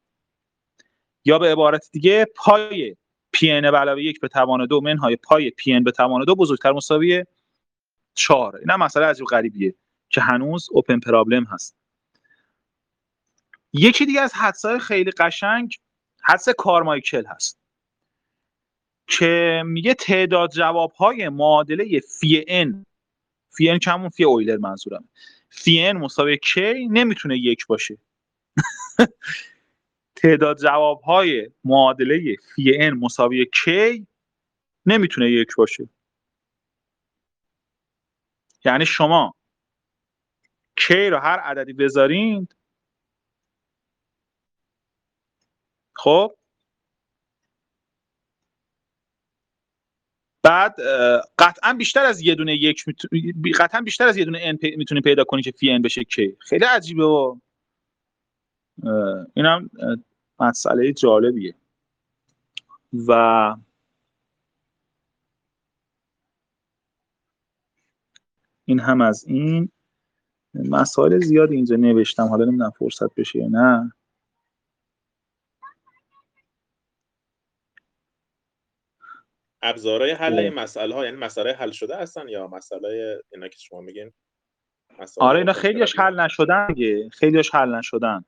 [1.26, 2.96] یا به عبارت دیگه پای
[3.32, 6.36] پی ان به علاوه یک به توان دو منهای پای پی ان به توان دو
[6.36, 7.26] بزرگتر مساوی
[8.14, 8.58] چهار.
[8.58, 9.76] این هم مسئله عجیب غریبیه
[10.10, 11.76] که هنوز open problem هست.
[13.74, 15.76] یکی دیگه از حدسای خیلی قشنگ
[16.24, 17.60] حدس کارمایکل هست
[19.08, 22.86] که میگه تعداد جوابهای معادله فی ان
[23.50, 25.10] فی ان همون فی اویلر منظورم
[25.50, 27.98] فی ان مساوی کی نمی‌تونه یک باشه.
[30.24, 34.08] تعداد جوابهای معادله فی ان مساوی کی
[34.86, 35.90] نمی‌تونه یک باشه.
[38.66, 39.36] یعنی شما
[40.78, 42.48] کی رو هر عددی بذارین
[45.96, 46.36] خب؟
[50.44, 50.76] بعد
[51.40, 55.02] قطعا بیشتر از یه دونه یک میتو- بی- قطعا بیشتر از یه دونه پی- می‌تونی
[55.02, 57.40] پیدا کنی که فی ان بشه کی خیلی عجیبه و
[59.36, 59.70] اینم
[60.42, 61.56] مسئله جالبیه.
[63.08, 63.12] و
[68.66, 69.72] این هم از این.
[70.54, 72.28] مسائل زیادی اینجا نوشتم.
[72.28, 73.94] حالا نمی‌دونم فرصت بشه یا نه.
[79.62, 80.40] ابزارهای حل.
[80.40, 84.12] این مسئله ها یعنی مسئله حل شده هستن یا مسئله اینا که شما میگین؟
[85.18, 87.10] آره اینا خیلیش؟ حل نشدن دیگه.
[87.10, 88.26] خیلیش حل نشدن.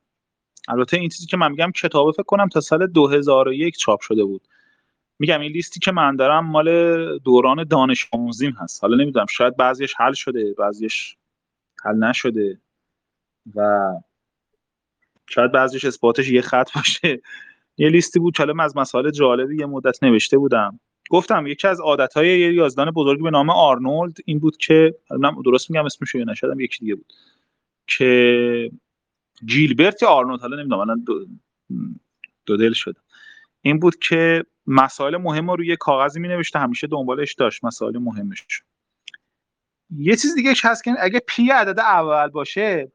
[0.68, 4.48] البته این چیزی که من میگم کتابه فکر کنم تا سال 2001 چاپ شده بود.
[5.18, 8.82] میگم این لیستی که من دارم مال دوران دانش آموزیم هست.
[8.82, 11.16] حالا نمی‌دونم شاید بعضیش حل شده بعضیش
[11.84, 12.60] حل نشده
[13.54, 13.88] و
[15.30, 17.22] شاید بعضیش اثباتش یه خط باشه.
[17.76, 20.80] یه لیستی بود که از مسائل جالبی یه مدت نوشته بودم.
[21.10, 24.94] گفتم یکی از عادتهای یه یازدان بزرگی به نام آرنولد این بود که
[25.44, 27.12] درست میگم اسمش یا نشدم یکی دیگه بود.
[27.86, 28.70] که
[29.46, 31.26] گیلبرت یا آرنولد حالا نمی‌دونم الان دو,
[32.46, 32.96] دو دل شد
[33.60, 38.46] این بود که مسائل مهم رو روی کاغذی می نوشته همیشه دنبالش داشت مسائل مهمش.
[39.90, 42.92] یه چیز دیگه هست که اگه پی عدد اول باشه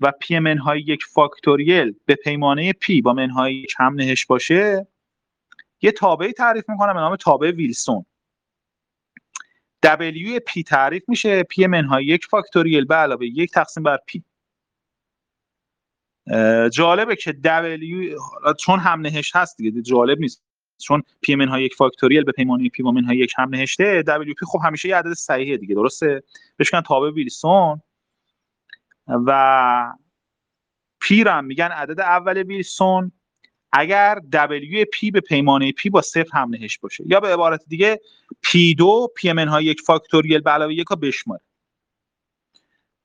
[0.00, 4.86] و پی منهای یک فاکتوریل به پیمانه پی با منهای یک هم نهشت باشه
[5.82, 8.04] یه تابعی تعریف می‌کنم به نام تابع ویلسون.
[9.86, 14.24] W پی تعریف میشه پی منهای یک فاکتوریل به علاوه یک تقسیم بر پی.
[16.72, 20.42] جالبه که W چون هم نهشت هست دیگه جالب نیست.
[20.78, 24.46] چون پی منهای یک فاکتوریل به پیمانه پی با منهای یک هم نهشته W پی
[24.46, 26.22] خب همیشه یه عدد صحیحه دیگه درسته؟
[26.56, 27.82] بهش میگن تابع ویلسون.
[29.06, 29.92] و
[31.00, 33.12] پی رو هم میگن عدد اول ویلسون.
[33.72, 37.04] اگر W پی به پیمانه پی با صفر هم نهشت باشه.
[37.06, 38.00] یا به عبارت دیگه
[38.42, 41.42] پی دو پی منهای یک فاکتوریل به علاوه یک بشماره.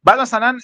[0.04, 0.60] بعد مثلا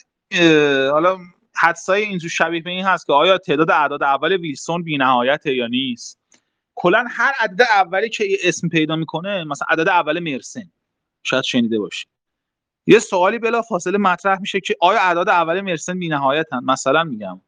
[0.92, 1.18] حالا
[1.56, 6.20] حدسای اینجور شبیه به این هست که آیا تعداد اعداد اول ویلسون بی‌نهایته یا نیست؟
[6.76, 10.72] کلا هر عدد اولی که یه اسم پیدا می‌کنه مثلا عدد اول مرسن.
[11.24, 12.06] شاید شنیده باشی.
[12.88, 17.41] یه سوالی بلا فاصله مطرح میشه که آیا اعداد اول مرسن بی‌نهایتن؟ مثلا میگم.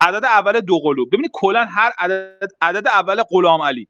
[0.00, 1.08] عدد اول دو قلو.
[1.08, 3.88] ببینید کلا هر عدد عدد اول غلام علی.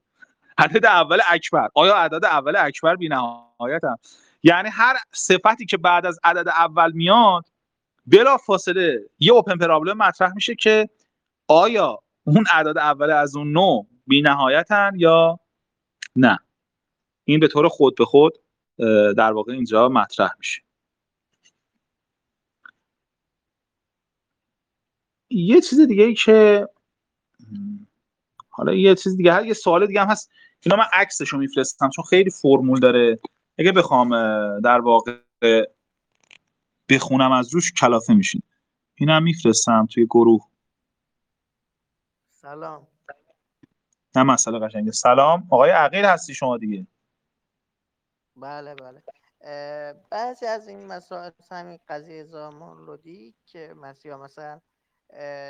[0.58, 1.68] عدد اول اکبر.
[1.74, 3.96] آیا عدد اول اکبر بی‌نهایتن؟
[4.42, 7.44] یعنی هر صفتی که بعد از عدد اول میاد
[8.12, 10.88] بلا فاصله یه اوپن پرابلم مطرح میشه که
[11.48, 15.40] آیا اون اعداد اول از اون نوع بی نهایتن یا
[16.16, 16.38] نه؟
[17.24, 18.38] این به طور خود به خود
[19.16, 20.62] در واقع اینجا مطرح میشه.
[25.30, 26.68] یه چیز دیگه ای که
[28.48, 30.30] حالا یه چیز دیگه هست یه سوال دیگه هم هست.
[30.60, 33.18] اینا من عکسشو میفرستم چون خیلی فرمول داره.
[33.58, 34.10] اگه بخوام
[34.60, 35.18] در واقع
[36.90, 38.42] بخونم از روش کلافه میشین.
[38.94, 40.48] اینم میفرستم توی گروه.
[42.30, 42.88] سلام.
[44.16, 44.92] نه مسئله قشنگه.
[44.92, 45.48] سلام.
[45.50, 46.86] آقای عقیل هستی شما دیگه.
[48.36, 49.02] بله بله.
[50.10, 54.60] بعضی از این مسائل همین قضیه زمان لودی که مسیحا مثلا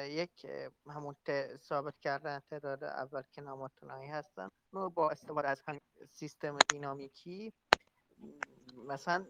[0.09, 0.47] یک
[0.87, 1.17] همون
[1.57, 5.81] ثابت کردن تعداد اول که نامتونایی هستن رو با استفاده از همین
[6.11, 7.53] سیستم دینامیکی
[8.89, 9.27] مثلا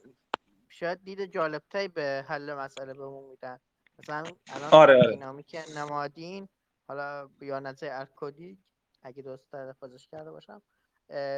[0.69, 3.59] شاید دید جالبتری به حل مسئله بهمون میدن.
[3.99, 5.11] مثلا الان آره آره.
[5.11, 6.49] دینامیک نمادین
[6.89, 8.59] حالا یا نظر ارکودی
[9.03, 10.63] اگه درست تلفظش کرده باشم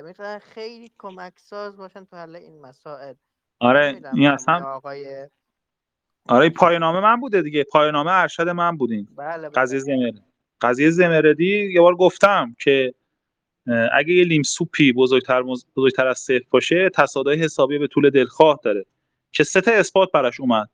[0.04, 3.14] می‌تونن خیلی کمک ساز باشن تو حل این مسائل.
[3.58, 5.28] آره این اصلا آقای
[6.28, 7.64] آره پایانامه من بوده دیگه.
[7.64, 9.48] پایانامه ارشد من بودین بله بله.
[9.48, 10.22] قضیه زمردی
[10.60, 12.94] قضیه زمردی یه بار گفتم که
[13.92, 15.42] اگه یه لیم سوپی بزرگتر,
[15.76, 18.86] بزرگتر از صفر باشه تصادای حسابی به طول دلخواه داره.
[19.32, 20.68] که سه تا اثبات براش اومد.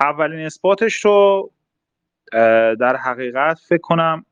[0.00, 1.50] اولین اثباتش رو
[2.80, 4.26] در حقیقت فکر کنم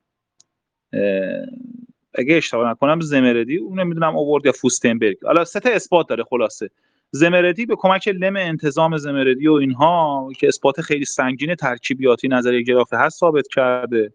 [2.14, 5.16] اگه اشتباه نکنم زمردی اون نمی‌دونم آورد یا فوستنبرگ.
[5.24, 6.70] حالا سه تا اثبات داره خلاصه.
[7.11, 12.97] سمردی به کمک لم انتظام سمردی و اینها که اثبات خیلی سنگین ترکیبیاتی نظریه گرافه
[12.97, 14.12] هست ثابت کرده.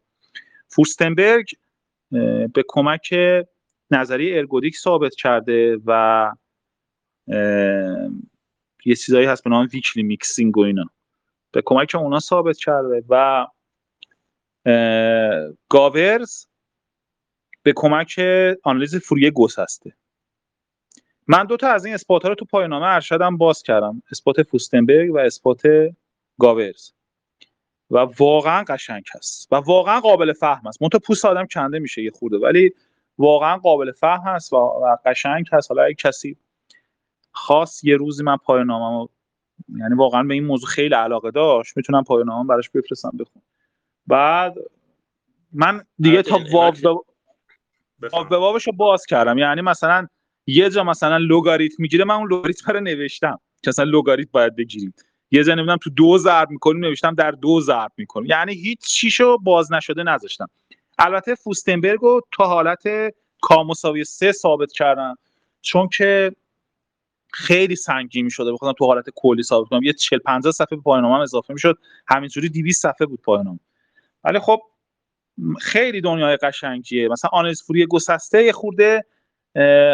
[0.67, 1.49] فورستنبرگ
[2.53, 3.15] به کمک
[3.91, 6.31] نظریه ارگودیک ثابت کرده و
[8.85, 10.85] یه چیزایی هست به نام weakly mixing و اینا.
[11.51, 13.47] به کمک اونا ثابت کرده و
[15.69, 16.45] گاورز
[17.63, 18.21] به کمک
[18.63, 19.93] آنالیز فوریه گسسته
[21.27, 24.03] من دو تا از این اثبات رو تو پایانامه ارشدم باز کردم.
[24.11, 25.61] اثبات فوستنبرگ و اثبات
[26.39, 26.91] گاورز
[27.91, 29.47] و واقعا قشنگ هست.
[29.51, 32.37] و واقعا قابل فهم است منتها پوست آدم کنده میشه یه خورده.
[32.37, 32.73] ولی
[33.17, 34.57] واقعا قابل فهم هست و
[35.05, 35.71] قشنگ هست.
[35.71, 36.37] حالا اگه کسی
[37.41, 39.07] خاص یه روزی من پایانامه
[39.79, 43.41] یعنی واقعا به این موضوع خیلی علاقه داشت می‌تونم پایانامه براش بفرستم بخون
[44.07, 44.55] بعد
[45.53, 46.75] من دیگه تا واب
[48.29, 49.37] به بابش رو باز کردم.
[49.37, 50.07] یعنی مثلا
[50.47, 54.93] یه جا مثلا لوگاریتم می‌گیره من اون لوگاریتم رو نوشتم که مثلا لوگاریتم باید بگیریم.
[55.31, 58.29] یه جا نمی‌دونم تو دو ضرب می‌کنیم نوشتم در دو ضرب می‌کنیم.
[58.29, 60.47] یعنی هیچ چیشو باز نشده نذاشتم.
[60.97, 62.83] البته فوستنبرگ رو تا حالت
[63.41, 65.17] کاموساوی سه ثابت کردم
[65.61, 66.31] چون که
[67.33, 68.51] خیلی سنگین می‌شده.
[68.53, 69.83] بخوام تو حالت کلی ثابت کنم.
[69.83, 71.77] یه 40 50 صفحه به پایان‌نامه اضافه می‌شد.
[72.07, 73.59] همینجوری 200 صفحه بود پایان‌نامه
[74.23, 74.61] ولی خب
[75.59, 77.07] خیلی دنیای قشنگیه.
[77.07, 79.05] مثلا آنالیز فوری گسسته یه خورده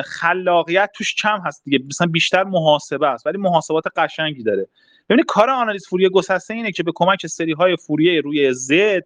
[0.06, 1.80] خلاقیت توش کم هست دیگه.
[1.86, 4.68] مثلا بیشتر محاسبه است ولی محاسبات قشنگی داره.
[5.10, 9.02] ببینید کار آنالیز فوری گسسته اینه که به کمک سری های فوریه روی Z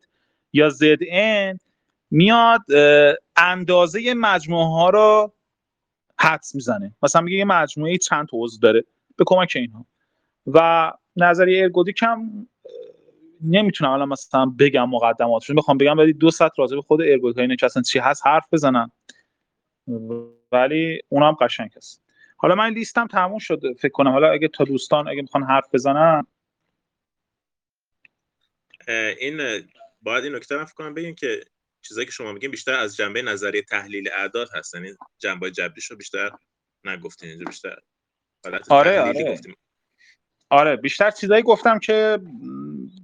[0.53, 1.59] یا ZN
[2.11, 2.61] میاد
[3.35, 5.33] اندازه مجموعه ها رو
[6.21, 6.95] حدس می‌زنه.
[7.03, 8.83] مثلا میگه یه مجموعه چند تا عضو داره.
[9.17, 9.85] به کمک اینها.
[10.47, 12.47] و نظریه ارگودیک هم
[13.43, 17.55] نمی‌تونم الان مثلا بگم مقدماتش بخوام بگم ولی دو ساعت راجع به خود ارگودیک اینه
[17.55, 18.91] که اصلا چی هست حرف بزنم
[20.51, 22.03] ولی اونم قشنگ است.
[22.37, 24.11] حالا من لیستم تموم شده فکر کنم.
[24.11, 26.27] حالا اگه تا دوستان اگه می‌خوان حرف بزنن.
[29.19, 29.37] این
[30.01, 31.41] باید این نکته فکر کنم بگیم که
[31.81, 34.75] چیزایی که شما میگین بیشتر از جنبه نظریه تحلیل اعداد هست.
[34.75, 36.31] یعنی جنبه جبریش رو بیشتر
[36.83, 37.77] نگفتین اینجا بیشتر
[38.69, 39.33] آره آره.
[39.33, 39.55] گفتیم.
[40.49, 42.19] آره بیشتر چیزایی گفتم که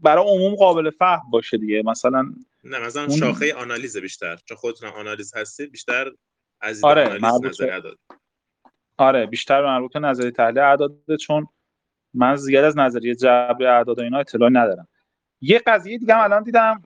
[0.01, 1.83] برای عموم قابل فهم باشه دیگه.
[1.85, 3.17] مثلا نه مثلا اون...
[3.17, 4.35] شاخه آنالیز بیشتر.
[4.45, 6.11] چون خودتون آنالیز هستید بیشتر
[6.61, 7.99] از آره آنالیز نظر اعداد.
[8.97, 11.47] آره بیشتر مربوط به نظریه تحلیل اعداد چون
[12.13, 14.87] من زیاد از نظریه جبر اعداد و اینا اطلاع ندارم.
[15.41, 16.83] یه قضیه دیگه هم الان دیدم.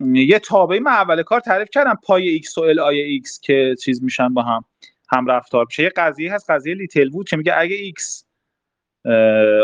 [0.00, 4.02] یه تابعی من اول کار تعریف کردم پای x و ال آی x که چیز
[4.02, 4.64] میشن با هم
[5.12, 5.82] هم رفتار میشه.
[5.82, 8.24] یه قضیه هست قضیه لیتل بود که میگه اگه x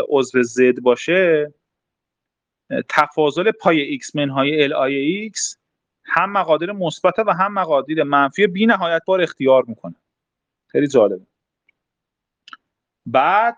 [0.09, 1.53] عضو z باشه
[2.89, 5.39] تفاضل پای x منهای ال آی x
[6.03, 9.95] هم مقادیر مثبت و هم مقادیر منفی بی نهایت بار اختیار می‌کنه.
[10.67, 11.25] خیلی جالبه.
[13.05, 13.57] بعد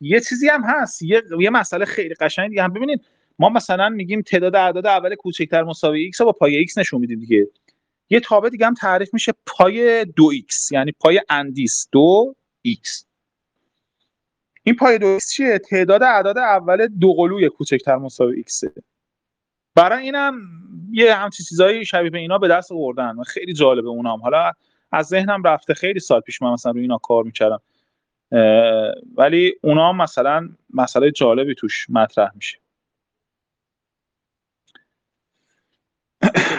[0.00, 2.72] یه چیزی هم هست یه, یه مسئله خیلی قشنگ دیگه هم.
[2.72, 3.06] ببینید
[3.38, 7.20] ما مثلا میگیم تعداد اعداد اول کوچکتر مساوی x رو با پای x نشون میدیم
[7.20, 7.48] دیگه.
[8.10, 12.34] یه تابع دیگه هم تعریف میشه پای دو x یعنی پای اندیس دو
[12.68, 13.04] x
[14.62, 18.68] این پای دو x چیه؟ تعداد اعداد اول دو قلوی کوچکتر مساوی x
[19.74, 20.40] برای اینم
[20.92, 24.20] یه همچین چیزایی شبیه به اینا به دست آوردن خیلی جالبه اونام.
[24.20, 24.52] حالا
[24.92, 27.60] از ذهنم رفته خیلی سال پیش من مثلا روی اینا کار می‌کردم.
[29.16, 32.58] ولی اونا مثلا مسئله جالبی توش مطرح میشه.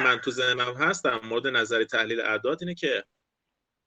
[0.07, 3.05] من تو ذهنم هست در مورد نظری تحلیل اعداد اینه که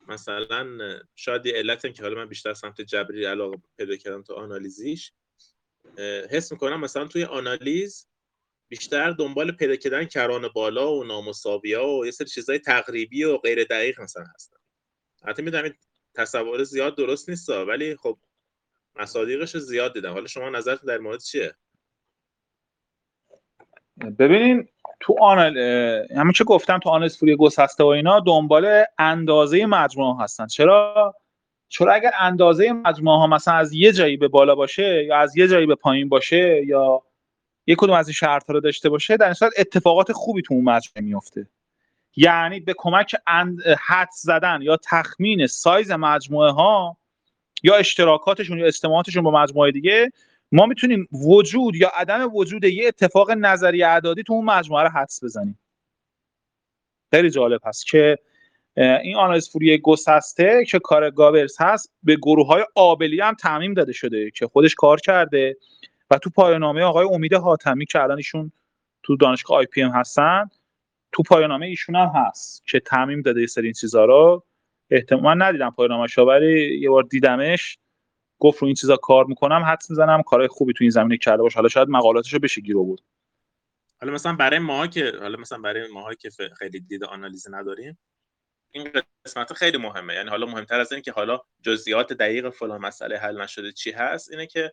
[0.08, 5.12] مثلا شاید یه علت که حالا من بیشتر سمت جبری علاقه پیدا کردم تو آنالیزیش.
[6.30, 8.06] حس می‌کنم مثلا توی آنالیز
[8.68, 13.36] بیشتر دنبال پیدا کردن کران بالا و نامساوی ها و یه سری چیزای تقریبی و
[13.36, 14.56] غیر دقیق مثلا هستن.
[15.24, 15.74] حتی می‌دونم این
[16.14, 18.18] تصور زیاد درست نیست ولی خب
[18.96, 20.12] مصادیقش زیاد دیدم.
[20.12, 21.54] حالا شما نظرتون در مورد چیه؟
[24.18, 24.68] ببینین
[25.00, 25.58] تو آنال
[26.16, 30.46] همین چه گفتم تو آنالیز فوری گسسته و اینا دنبال اندازه مجموعه هستن.
[30.46, 31.14] چرا؟
[31.68, 35.48] چرا اگر اندازه مجموعه ها مثلا از یه جایی به بالا باشه یا از یه
[35.48, 37.02] جایی به پایین باشه یا
[37.66, 40.64] یک کدوم از این شرط ها رو داشته باشه در صورت اتفاقات خوبی تو اون
[40.64, 41.46] مجموعه میفته
[42.16, 43.16] یعنی به کمک
[43.78, 46.96] حد زدن یا تخمین سایز مجموعه ها
[47.62, 50.12] یا اشتراکاتشون یا استماعاتشون با مجموعه دیگه
[50.52, 55.24] ما می‌تونیم وجود یا عدم وجود یه اتفاق نظری اعدادی تو اون مجموعه رو حدس
[55.24, 55.58] بزنیم.
[57.10, 58.18] خیلی جالب هست که
[58.76, 63.92] این آنالیز فوریه گسسته که کار گاورز هست به گروه های آبلی هم تعمیم داده
[63.92, 65.56] شده که خودش کار کرده
[66.10, 68.52] و تو پایانامه آقای امید حاتمی که الان ایشون
[69.02, 70.50] تو دانشگاه IPM هستن
[71.12, 74.44] تو پایانامه ایشون هم هست که تعمیم داده یه سری این چیزا رو.
[74.90, 77.78] احتمال ندیدم پایانامه‌ش ولی یه بار دیدمش.
[78.40, 81.54] گفت رو این چیزا کار می‌کنم حدس می‌زنم کارهای خوبی تو این زمینه کرده باشه.
[81.54, 83.00] حالا شاید مقالاتشو بشه گیرو بود
[84.00, 87.98] حالا مثلا برای ما که حالا مثلا برای ما که خیلی دید آنالیز نداریم
[88.72, 88.90] این
[89.26, 90.14] قسمت خیلی مهمه.
[90.14, 94.30] یعنی حالا مهمتر از این که حالا جزئیات دقیق فلان مسئله حل نشده چی هست
[94.30, 94.72] اینه که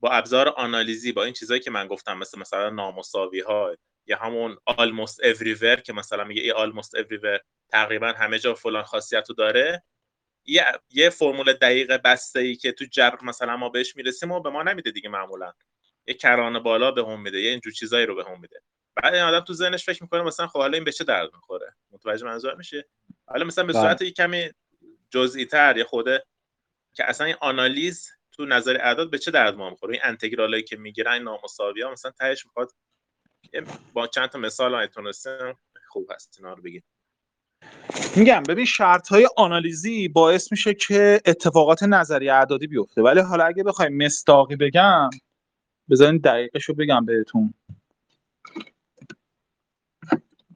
[0.00, 3.76] با ابزار آنالیزی با این چیزایی که من گفتم مثل مثلا نامساوی ها
[4.06, 9.28] یا همون almost everywhere که مثلا میگه ای almost everywhere تقریبا همه جا فلان خاصیت
[9.28, 9.82] رو داره
[10.48, 14.50] یه یه فرمول دقیق بسته ای که تو جبر مثلا ما بهش می‌رسیم و به
[14.50, 15.52] ما نمیده دیگه معمولا.
[16.06, 18.60] یه کرانه بالا به هم میده یه اینجور چیزایی رو به هم میده.
[18.96, 21.74] بعد این آدم تو ذهنش فکر می‌کنه مثلا خب حالا این به چه درد می‌خوره؟
[21.90, 22.88] متوجه منظور میشه
[23.26, 24.50] حالا مثلا به صورت یه کمی
[25.10, 26.24] جزئی تر یه خوده
[26.94, 30.76] که اصلا این آنالیز تو نظر اعداد به چه درد ما می‌خوره؟ این انتگرالایی که
[30.76, 32.72] می‌گیرن نامساوی ها مثلا تهش می‌خواد
[33.92, 36.84] با چند تا مثال آیتونستم خوب هست اینا رو بگید
[38.16, 43.02] میگم ببین شرط های آنالیزی باعث میشه که اتفاقات نظری اعدادی بیفته.
[43.02, 45.10] ولی حالا اگه بخوایم مستاقی بگم
[45.90, 47.54] بذارین دقیقش رو بگم بهتون.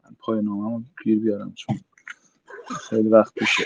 [0.05, 1.81] من پای نامم گیر بیارم چون
[2.81, 3.65] خیلی وقت پیشه.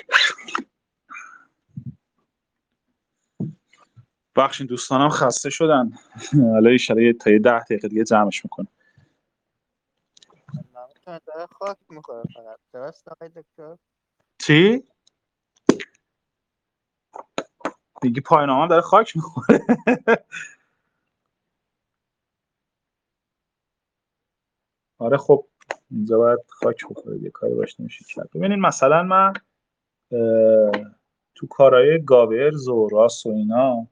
[4.36, 5.90] بخشین دوستانم خسته شدن.
[6.32, 8.68] حالا ایشالا تا یه ده دقیقه دیگه جمعش می‌کنم.
[11.06, 12.58] داره خاک می‌خوره فقط.
[12.72, 13.76] درست آقای دکتر؟
[14.38, 14.84] چی؟
[18.02, 19.66] میگی پایین داره خاک می‌خوره.
[24.98, 25.46] آره خب
[25.90, 28.30] اینجا باید خاک بخوره یه کاری باش نمیشه کرد.
[28.30, 29.32] ببینید مثلا من
[31.34, 33.86] تو کارهای گاورز و راس و اینا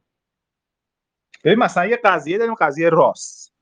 [1.44, 3.53] ببین مثلا یه قضیه داریم قضیه راست.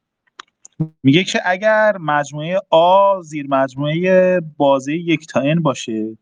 [1.03, 6.16] میگه که اگر مجموعه آ زیر مجموعه بازی یک تا n باشه.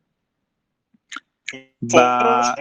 [1.95, 2.57] و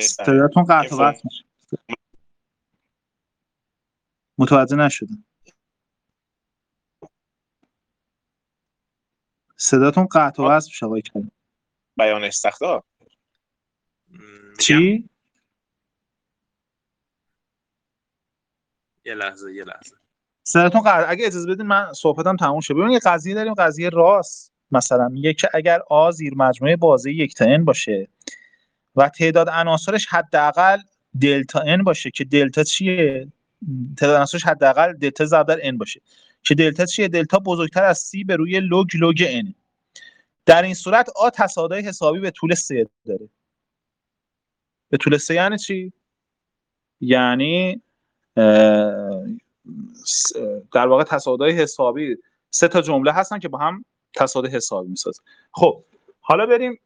[0.00, 1.44] صداتون قطع و قطع میشه.
[4.38, 5.24] متوجه نشدم.
[9.56, 11.02] صداتون قطع و قطع میشه آقای
[12.30, 12.82] سخته
[14.60, 15.08] چی؟
[19.08, 19.96] یه لحظه یه لحظه.
[20.42, 22.74] صداتون قرار اگه اجازه بدین من صحبتم تموم شه.
[22.74, 24.52] ببین یه قضیه داریم قضیه راست.
[24.70, 28.08] مثلا میگه که اگر آ زیر مجموعه بازی یک تا n باشه
[28.96, 30.78] و تعداد عناصرش حداقل
[31.20, 33.28] دلتا n باشه که دلتا چیه؟
[33.96, 36.00] تعداد عناصرش حداقل دلتا ضرب در n باشه.
[36.42, 39.52] که دلتا چیه؟ دلتا بزرگتر از سی به روی لوگ لوگ n.
[40.46, 43.28] در این صورت آ تصادای حسابی به طول سه داره.
[44.90, 45.92] به طول سه یعنی چی؟
[47.00, 47.82] یعنی
[50.72, 52.16] در واقع تصادای حسابی
[52.50, 53.84] سه تا جمله هستن که با هم
[54.14, 55.22] تصاد حسابی می‌سازن.
[55.52, 55.84] خب
[56.20, 56.80] حالا بریم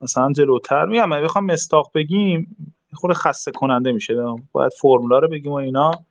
[0.00, 2.56] مثلا جلوتر میگم من بخوام مستاق بگیم
[2.92, 4.14] خود خسته کننده میشه
[4.52, 6.04] باید فرمولا رو بگیم و اینا.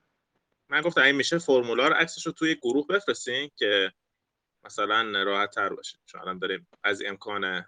[0.70, 3.92] من گفتم این میشه فرمولا رو عکسش رو توی گروه بفرستین که
[4.66, 5.98] مثلا راحت تر باشه.
[6.06, 7.66] چون الان داریم از امکان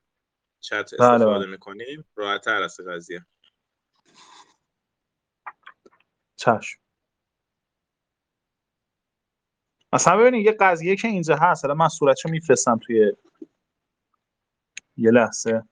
[0.60, 1.46] چت بله، استفاده بله.
[1.46, 3.26] می‌کنیم راحت تر از قضیه.
[6.42, 6.80] چشم.
[9.94, 13.14] مثلا ببینید یه قضیه که اینجا هست حالا من صورتشو میفرستم توی
[14.98, 15.64] یه لحظه.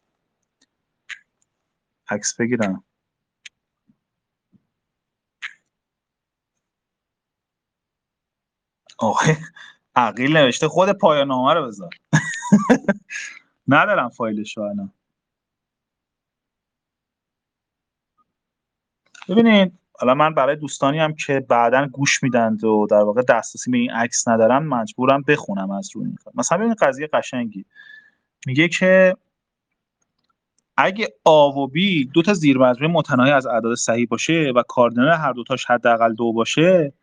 [2.09, 2.83] عکس بگیرم.
[8.99, 9.35] آقای
[9.95, 11.89] عقیل نوشته خود پایان نامه رو بذار.
[13.67, 14.93] ندارم فایلش رو الان.
[19.29, 23.77] ببینید حالا من برای دوستانی هم که بعدا گوش میدند و در واقع دسترسی به
[23.77, 27.65] این عکس ندارن مجبورم بخونم از روی این مثلا ببین قضیه قشنگی.
[28.45, 29.15] میگه که
[30.77, 35.17] اگه آ و بی دو تا زیر مجموعه متناهی از اعداد صحیح باشه و کاردینال
[35.17, 36.93] هر دوتاش حداقل دو باشه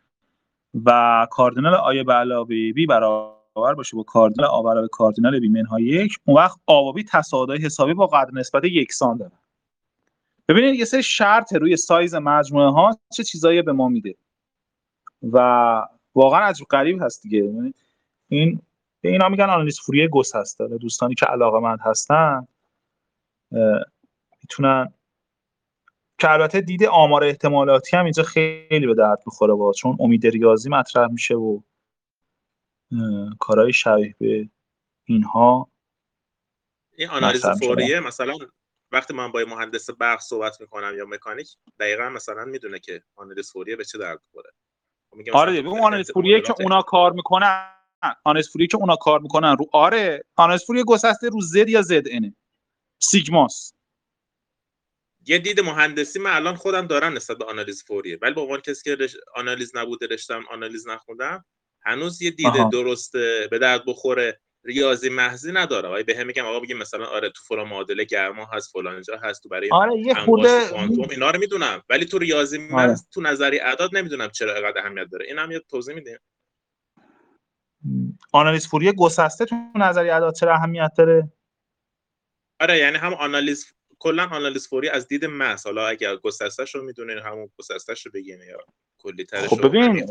[0.85, 5.83] و کاردینال آی به علاوه بی برابر باشه با کاردینال آ برابر کاردینال بی منهای
[5.83, 9.31] یک اون وقت آ و بی تصاعدهای حسابی با قدر نسبت یکسان داره.
[10.47, 14.15] ببینید یه سری شرط روی سایز مجموعه ها چه چیزایی به ما میده.
[15.31, 15.37] و
[16.15, 17.73] واقعا عجیب غریب هست دیگه.
[18.27, 18.61] این
[19.01, 22.47] به اینا میگن آنالیز فوریه گسسته دوستانی که علاقه مند هستن
[24.41, 24.93] می‌تونن
[26.19, 30.69] که البته دید آمار احتمالاتی هم اینجا خیلی به درد می‌خوره با چون امید ریاضی
[30.69, 31.61] مطرح میشه و
[33.39, 34.49] کارهای شبیه به
[35.05, 35.69] اینها
[36.95, 38.33] این آنالیز فوریه مثلا
[38.91, 43.75] وقتی من با مهندس برق صحبت می‌کنم یا مکانیک دقیقا مثلا می‌دونه که آنالیز فوریه
[43.75, 44.51] به چه درد می‌خوره.
[45.09, 47.73] خب آره دیگه اون آنالیز فوریه که اونا کار می‌کنن
[48.23, 52.03] آنالیز فوریه که اونا کار می‌کنن رو آره آنالیز فوریه گسسته رو زد یا زد
[52.11, 52.35] انه
[52.99, 53.73] سیگماس
[55.25, 58.83] یه دید مهندسی من الان خودم دارم نسبت به آنالیز فوریه ولی به عنوان کسی
[58.83, 59.15] که رش...
[59.35, 61.45] آنالیز نبوده رشتم آنالیز نخوندم
[61.81, 63.11] هنوز یه دید درست
[63.49, 64.41] به درد بخوره.
[64.67, 68.45] ریاضی محضی نداره ولی به هم میگم آقا بگیم مثلا آره تو فلان معادله گرما
[68.45, 71.83] هست فلان جا هست تو برای آره یه خورده کوانتوم اینا رو می‌دونم.
[71.89, 72.73] ولی تو ریاضی آره.
[72.73, 75.25] محض تو نظری اعداد نمی‌دونم چرا اینقدر اهمیت داره.
[75.25, 76.17] این هم یه توضیح میدیم
[78.31, 81.31] آنالیز فوریه گسسته تو نظری اعداد چرا اهمیت داره؟
[82.59, 85.65] آره یعنی هم آنالیز کلا آنالیز فوری از دید محض.
[85.65, 88.57] حالا اگر گسستش رو می‌دونین همون گسستش رو بگین یا
[88.97, 90.05] کلی ترش خب ببین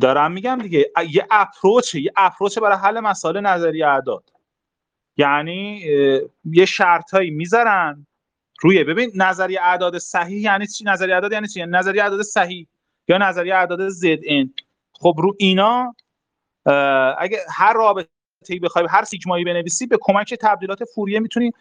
[0.00, 0.92] دارم میگم دیگه.
[1.10, 4.24] یه اپروچ یه اپروچ برای حل مسائل نظری اعداد.
[5.16, 5.80] یعنی
[6.44, 8.06] یه شرطایی می‌ذارن
[8.60, 8.84] روی.
[8.84, 12.66] ببین نظریه اعداد صحیح یعنی چی؟ نظریه اعداد یعنی چی؟ یعنی نظریه اعداد صحیح
[13.08, 14.18] یا نظریه اعداد زد
[14.92, 15.94] خب رو اینا
[17.18, 18.08] اگه هر رابطه
[18.48, 21.52] ای بخوای هر سیگمایی بنویسی به کمک تبدیلات فوریه می‌تونی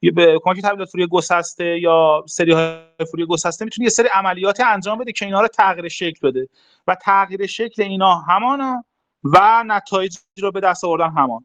[0.00, 2.78] به کمک تبدیلات فوریه گسسته یا سری های
[3.10, 6.48] فوریه گسسته می‌تونی یه سری عملیات انجام بده که اینا رو تغییر شکل بده.
[6.86, 8.84] و تغییر شکل اینا همانا
[9.24, 11.44] و نتایج رو به دست آوردن همان.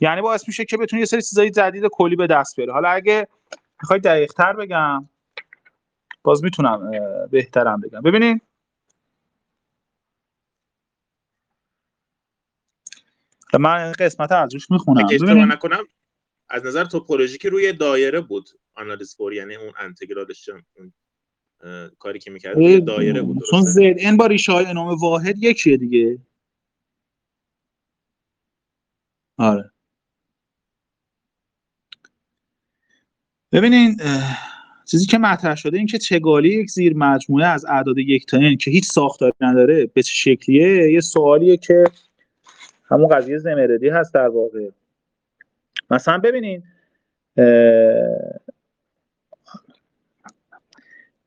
[0.00, 3.28] یعنی باعث میشه که بتونی یه سری چیزای جدید کلی به دست بیاره حالا اگه
[3.82, 5.08] می‌خوای دقیق تر بگم
[6.22, 6.90] باز می‌تونم
[7.30, 8.00] بهترم بگم.
[8.00, 8.42] ببینید
[13.60, 15.06] من قسمت از روش می‌خونم.
[15.06, 15.84] اگه نکنم
[16.48, 20.92] از نظر توپولوژیک روی دایره بود آنالیز فور یعنی اون انتگرالش اون
[21.98, 24.66] کاری که می‌کرد روی دایره بود چون زد ان با ریشه های
[25.00, 26.18] واحد یکیه دیگه.
[29.38, 29.70] آره.
[33.52, 33.96] ببینین
[34.86, 38.70] چیزی که مطرح شده این که چگالی یک زیر مجموعه از اعداد یک تا که
[38.70, 41.84] هیچ ساختاری نداره به چه شکلیه؟ یه سوالیه که
[42.84, 44.70] همون قضیه زمردی هست در واقع.
[45.90, 46.62] مثلا ببینین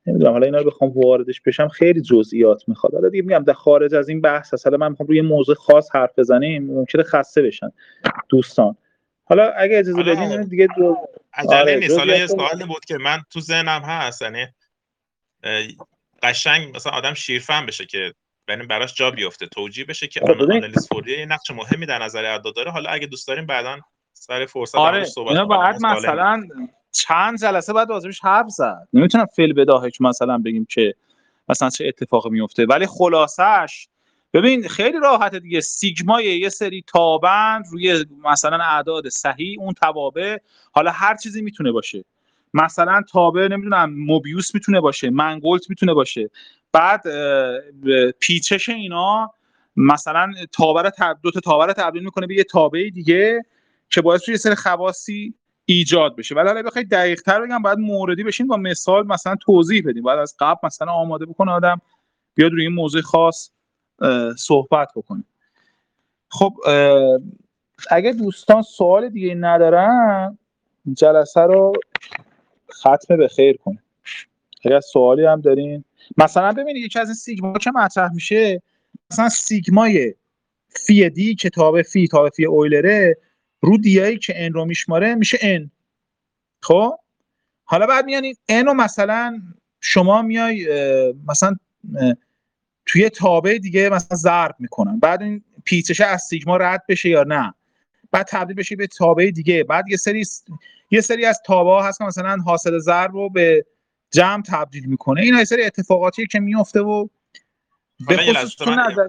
[0.06, 2.94] نمی‌دونم حالا اینا رو بخوام واردش بشم خیلی جزئیات می‌خواد.
[2.94, 6.18] حالا دیگه میگم در خارج از این بحث اصلا من می‌خوام روی موضوع خاص حرف
[6.18, 7.72] بزنیم ممکنه خسته بشن
[8.28, 8.76] دوستان.
[9.24, 10.96] حالا اگه اجازه بدین دیگه دو
[11.48, 11.98] آره نیست.
[11.98, 14.46] حالا یه سوالی بود که من تو ذهنم هست یعنی
[16.22, 18.14] قشنگ مثلا آدم شیرفهم بشه که
[18.48, 22.24] یعنی براش جا بیفته توجیه بشه که آره آنالیز فوریه یه نقش مهمی در نظر
[22.24, 22.70] اعداد داره.
[22.70, 23.78] حالا اگه دوست داریم بعدا
[24.12, 26.48] سر فرصت آره صحبت اینا بعد مثلا
[26.92, 28.88] چند جلسه بعد راجبش حرف زد.
[28.92, 30.94] نمی‌تونم فعل بداهه مثلا بگیم که
[31.48, 33.88] مثلا چه اتفاقی میفته ولی خلاصش
[34.32, 35.60] ببین خیلی راحته دیگه.
[35.60, 40.36] سیگمای یه سری تابند روی مثلا اعداد صحیح اون توابع.
[40.72, 42.04] حالا هر چیزی می‌تونه باشه.
[42.54, 46.30] مثلا تابع نمی‌دونم موبیوس می‌تونه باشه منگولت می‌تونه باشه.
[46.72, 47.02] بعد
[48.20, 49.32] پیچش اینا
[49.76, 50.90] مثلا تابر
[51.22, 53.44] دو تا تابر تبدیل می‌کنه به یه تابع دیگه.
[53.90, 55.34] که باعث یه سری خواصی
[55.64, 56.34] ایجاد بشه.
[56.34, 60.18] ولی حالا بخواید دقیق تر بگم باید موردی بشین با مثال مثلا توضیح بدیم باید
[60.18, 61.80] از قبل مثلا آماده بکنه آدم
[62.34, 63.50] بیاد روی این موضوع خاص
[64.36, 65.24] صحبت بکنیم
[66.28, 66.54] خب
[67.90, 70.38] اگه دوستان سوال دیگه ندارن
[70.92, 71.72] جلسه رو
[72.72, 73.82] ختم به خیر کنیم
[74.64, 75.84] اگر سوالی هم دارین.
[76.16, 78.62] مثلا ببینید یکی از این سیگما که مطرح میشه
[79.10, 80.14] مثلا سیگمای
[80.68, 83.16] فی دی که تابع فی تابع فی اویلره
[83.60, 85.70] رو دیایی که ان رو میشماره میشه ان
[86.62, 86.98] خب؟
[87.64, 89.42] حالا بعد میان این ان رو مثلا
[89.80, 90.66] شما میای
[91.28, 91.56] مثلا
[92.86, 94.98] توی تابع دیگه مثلا ضرب می‌کنن.
[94.98, 97.54] بعد این پیچش از سیگما رد بشه یا نه.
[98.10, 99.64] بعد تبدیل بشه به تابع دیگه.
[99.64, 100.24] بعد یه سری
[100.90, 103.66] یه سری از تابع ها هست که مثلا حاصل ضرب رو به
[104.10, 105.20] جمع تبدیل می‌کنه.
[105.20, 107.08] این یه سری اتفاقاتی که میفته و
[108.08, 109.08] به خصوص نظر...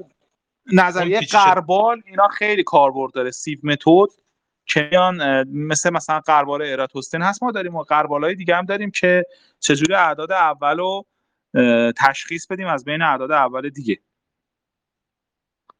[0.73, 3.31] نظریه قربال اینا خیلی کاربرد داره.
[3.31, 4.20] سیو متد
[4.65, 9.23] که میان مثل مثلا قربال اراتوستن هست ما داریم و قربالای دیگه هم داریم که
[9.59, 11.05] چجوری اعداد اول رو
[11.97, 13.99] تشخیص بدیم از بین اعداد اول دیگه.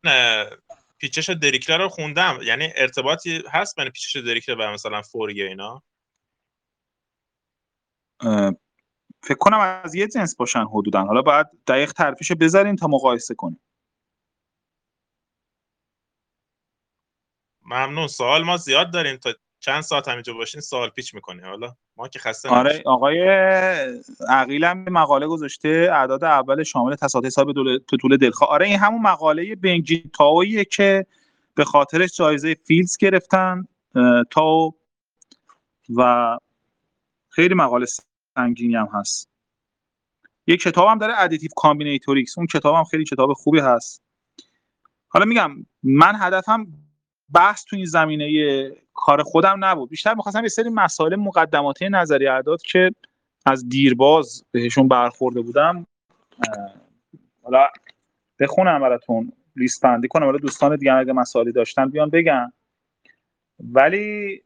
[0.04, 0.50] نه
[0.98, 2.40] پیچش دریکلر رو خوندم.
[2.44, 5.84] یعنی ارتباطی هست بین پیچش دریکلر و مثلا فوریه اینا؟
[9.24, 11.06] فکر کنم از یه جنس باشن حدودا.
[11.06, 13.60] حالا باید دقیق تعریفش بذاریم تا مقایسه کنیم.
[17.72, 18.07] ممنون.
[18.07, 19.17] سوال ما زیاد داریم.
[19.17, 21.45] تا چند ساعت همینجا باشین سوال پیچ می‌کنیم.
[21.45, 23.30] حالا ما که خسته آره آقای
[24.30, 25.89] عقیلم مقاله گذاشته.
[25.93, 28.49] اعداد اول شامل تصاعد حسابی با طول دلخواه.
[28.49, 31.05] آره این همون مقاله بنجی تاویه که
[31.55, 33.67] به خاطرش جایزه فیلدز گرفتن
[34.32, 34.76] تاو.
[35.95, 36.38] و
[37.30, 37.86] خیلی مقاله
[38.36, 39.30] سنگینی هم هست.
[40.47, 44.03] یک کتاب هم داره Additive Combinatorics اون کتاب هم خیلی کتاب خوبی هست.
[45.07, 45.51] حالا میگم
[45.84, 46.67] من هدفم
[47.34, 49.90] بحث تو این زمینه کار خودم نبود.
[49.90, 52.92] بیشتر می‌خواستم یه سری مسائل مقدماتی نظری اعداد که
[53.46, 55.88] از دیرباز بهشون برخورده بودم.
[57.44, 57.68] حالا
[58.40, 60.26] بخونم براتون لیست بندی کنم.
[60.26, 62.54] حالا دوستان دیگه اگه مسائلی داشتن بیان بگن.
[63.60, 64.44] ولی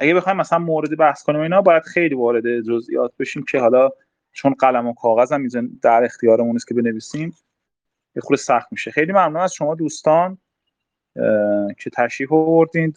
[0.00, 3.90] اگه بخوایم مثلا موردی بحث کنیم اینا باید خیلی وارد جزئیات بشیم که حالا
[4.32, 5.48] چون قلم و کاغذ هم
[5.82, 7.36] در اختیارمون است که بنویسیم.
[8.16, 8.90] یه خورده سخت میشه.
[8.90, 10.38] خیلی ممنون از شما دوستان
[11.78, 12.94] که تشریف آوردین.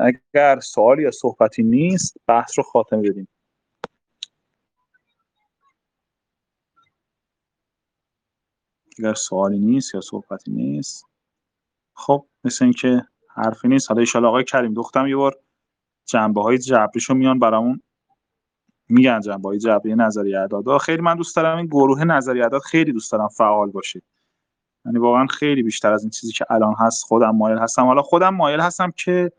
[0.00, 3.28] اگر سوال یا صحبتی نیست بحث رو خاتمه بدیم
[8.98, 11.06] اگر سوالی نیست یا صحبتی نیست
[11.94, 13.88] خب مثل اینکه حرفی نیست.
[13.88, 15.38] حالا ایشالا آقای کریم دختم یه بار
[16.04, 17.82] جنبه های جبریشو میان برامون.
[18.88, 22.92] میگن جنبه های جبری نظری اعداد خیلی من دوست دارم این گروه نظری اعداد خیلی
[22.92, 24.02] دوست دارم فعال باشید
[24.86, 27.84] یعنی واقعا خیلی بیشتر از این چیزی که الان هست خودم مایل هستم.
[27.84, 29.32] حالا خودم مایل هستم که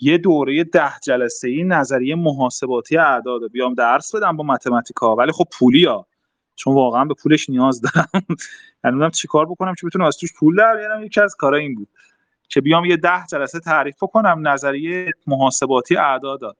[0.00, 5.44] یه دوره ده جلسه ای نظریه محاسباتی اعداد بیام درس بدم با متمتیکا ولی خب
[5.52, 6.06] پولی ها
[6.54, 8.26] چون واقعا به پولش نیاز دارم.
[8.84, 11.04] یعنی چیکار بکنم که بتونم از توش پول در بیارم.
[11.04, 11.88] یکی از کارا این بود
[12.48, 16.56] که بیام یه ده جلسه تعریف کنم نظریه محاسباتی اعداد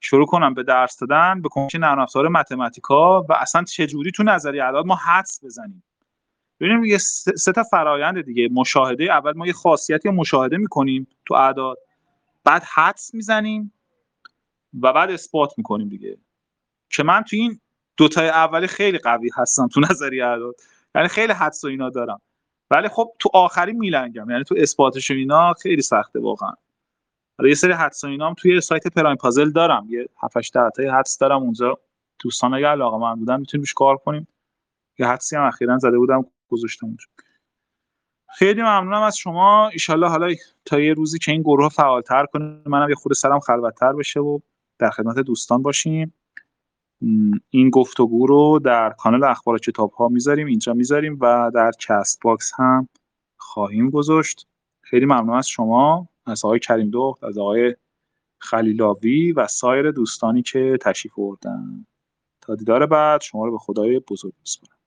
[0.00, 4.22] شروع کنم به درس دادن به کمک نرم افزار متمتیکا و اصلا چه جوری تو
[4.22, 5.82] نظریه اعداد ما حدس بزنیم.
[6.60, 8.48] ببینیم یه سه تا فرایند دیگه.
[8.52, 11.78] مشاهده اول ما یه خاصیتی رو مشاهده می‌کنیم تو اعداد.
[12.44, 13.72] بعد حدس می‌زنیم
[14.82, 16.18] و بعد اثبات می‌کنیم دیگه.
[16.90, 17.60] که من تو این
[17.96, 20.54] دوتای اولی خیلی قوی هستم تو نظریه اعداد.
[20.94, 22.20] یعنی خیلی حدس و اینا دارم.
[22.70, 24.30] ولی خب تو آخری میلنگم.
[24.30, 26.52] یعنی تو اثباتش اینا خیلی سخته واقعا.
[27.38, 29.86] حالا یه سری حدس و اینا هم توی سایت پرایم پازل دارم.
[29.90, 31.78] یه 7 8 تا حدس دارم اونجا.
[32.18, 34.28] دوستان اگه علاقه من بودن می‌تونیم کار کنیم.
[34.98, 37.06] یه حدسی هم اخیرا زده بودم گذاشتم اونجا
[38.30, 39.68] خیلی ممنونم از شما.
[39.68, 40.34] ایشالله حالا
[40.64, 44.38] تا یه روزی که این گروه فعالتر کنه منم یه خود سرم خلوتتر بشه و
[44.78, 46.14] در خدمت دوستان باشیم.
[47.50, 52.88] این گفتگو رو در کانال اخبار کتاب ها می‌ذاریم اینجا می‌ذاریم و در CastBox هم
[53.36, 54.46] خواهیم گذاشت.
[54.80, 57.76] خیلی ممنون از شما از آقای کریم دو از آقای
[58.38, 61.86] خلیلاوی و سایر دوستانی که تشریف آوردن.
[62.40, 64.77] تا دیدار بعد شما رو به خدای بزرگ بسپارم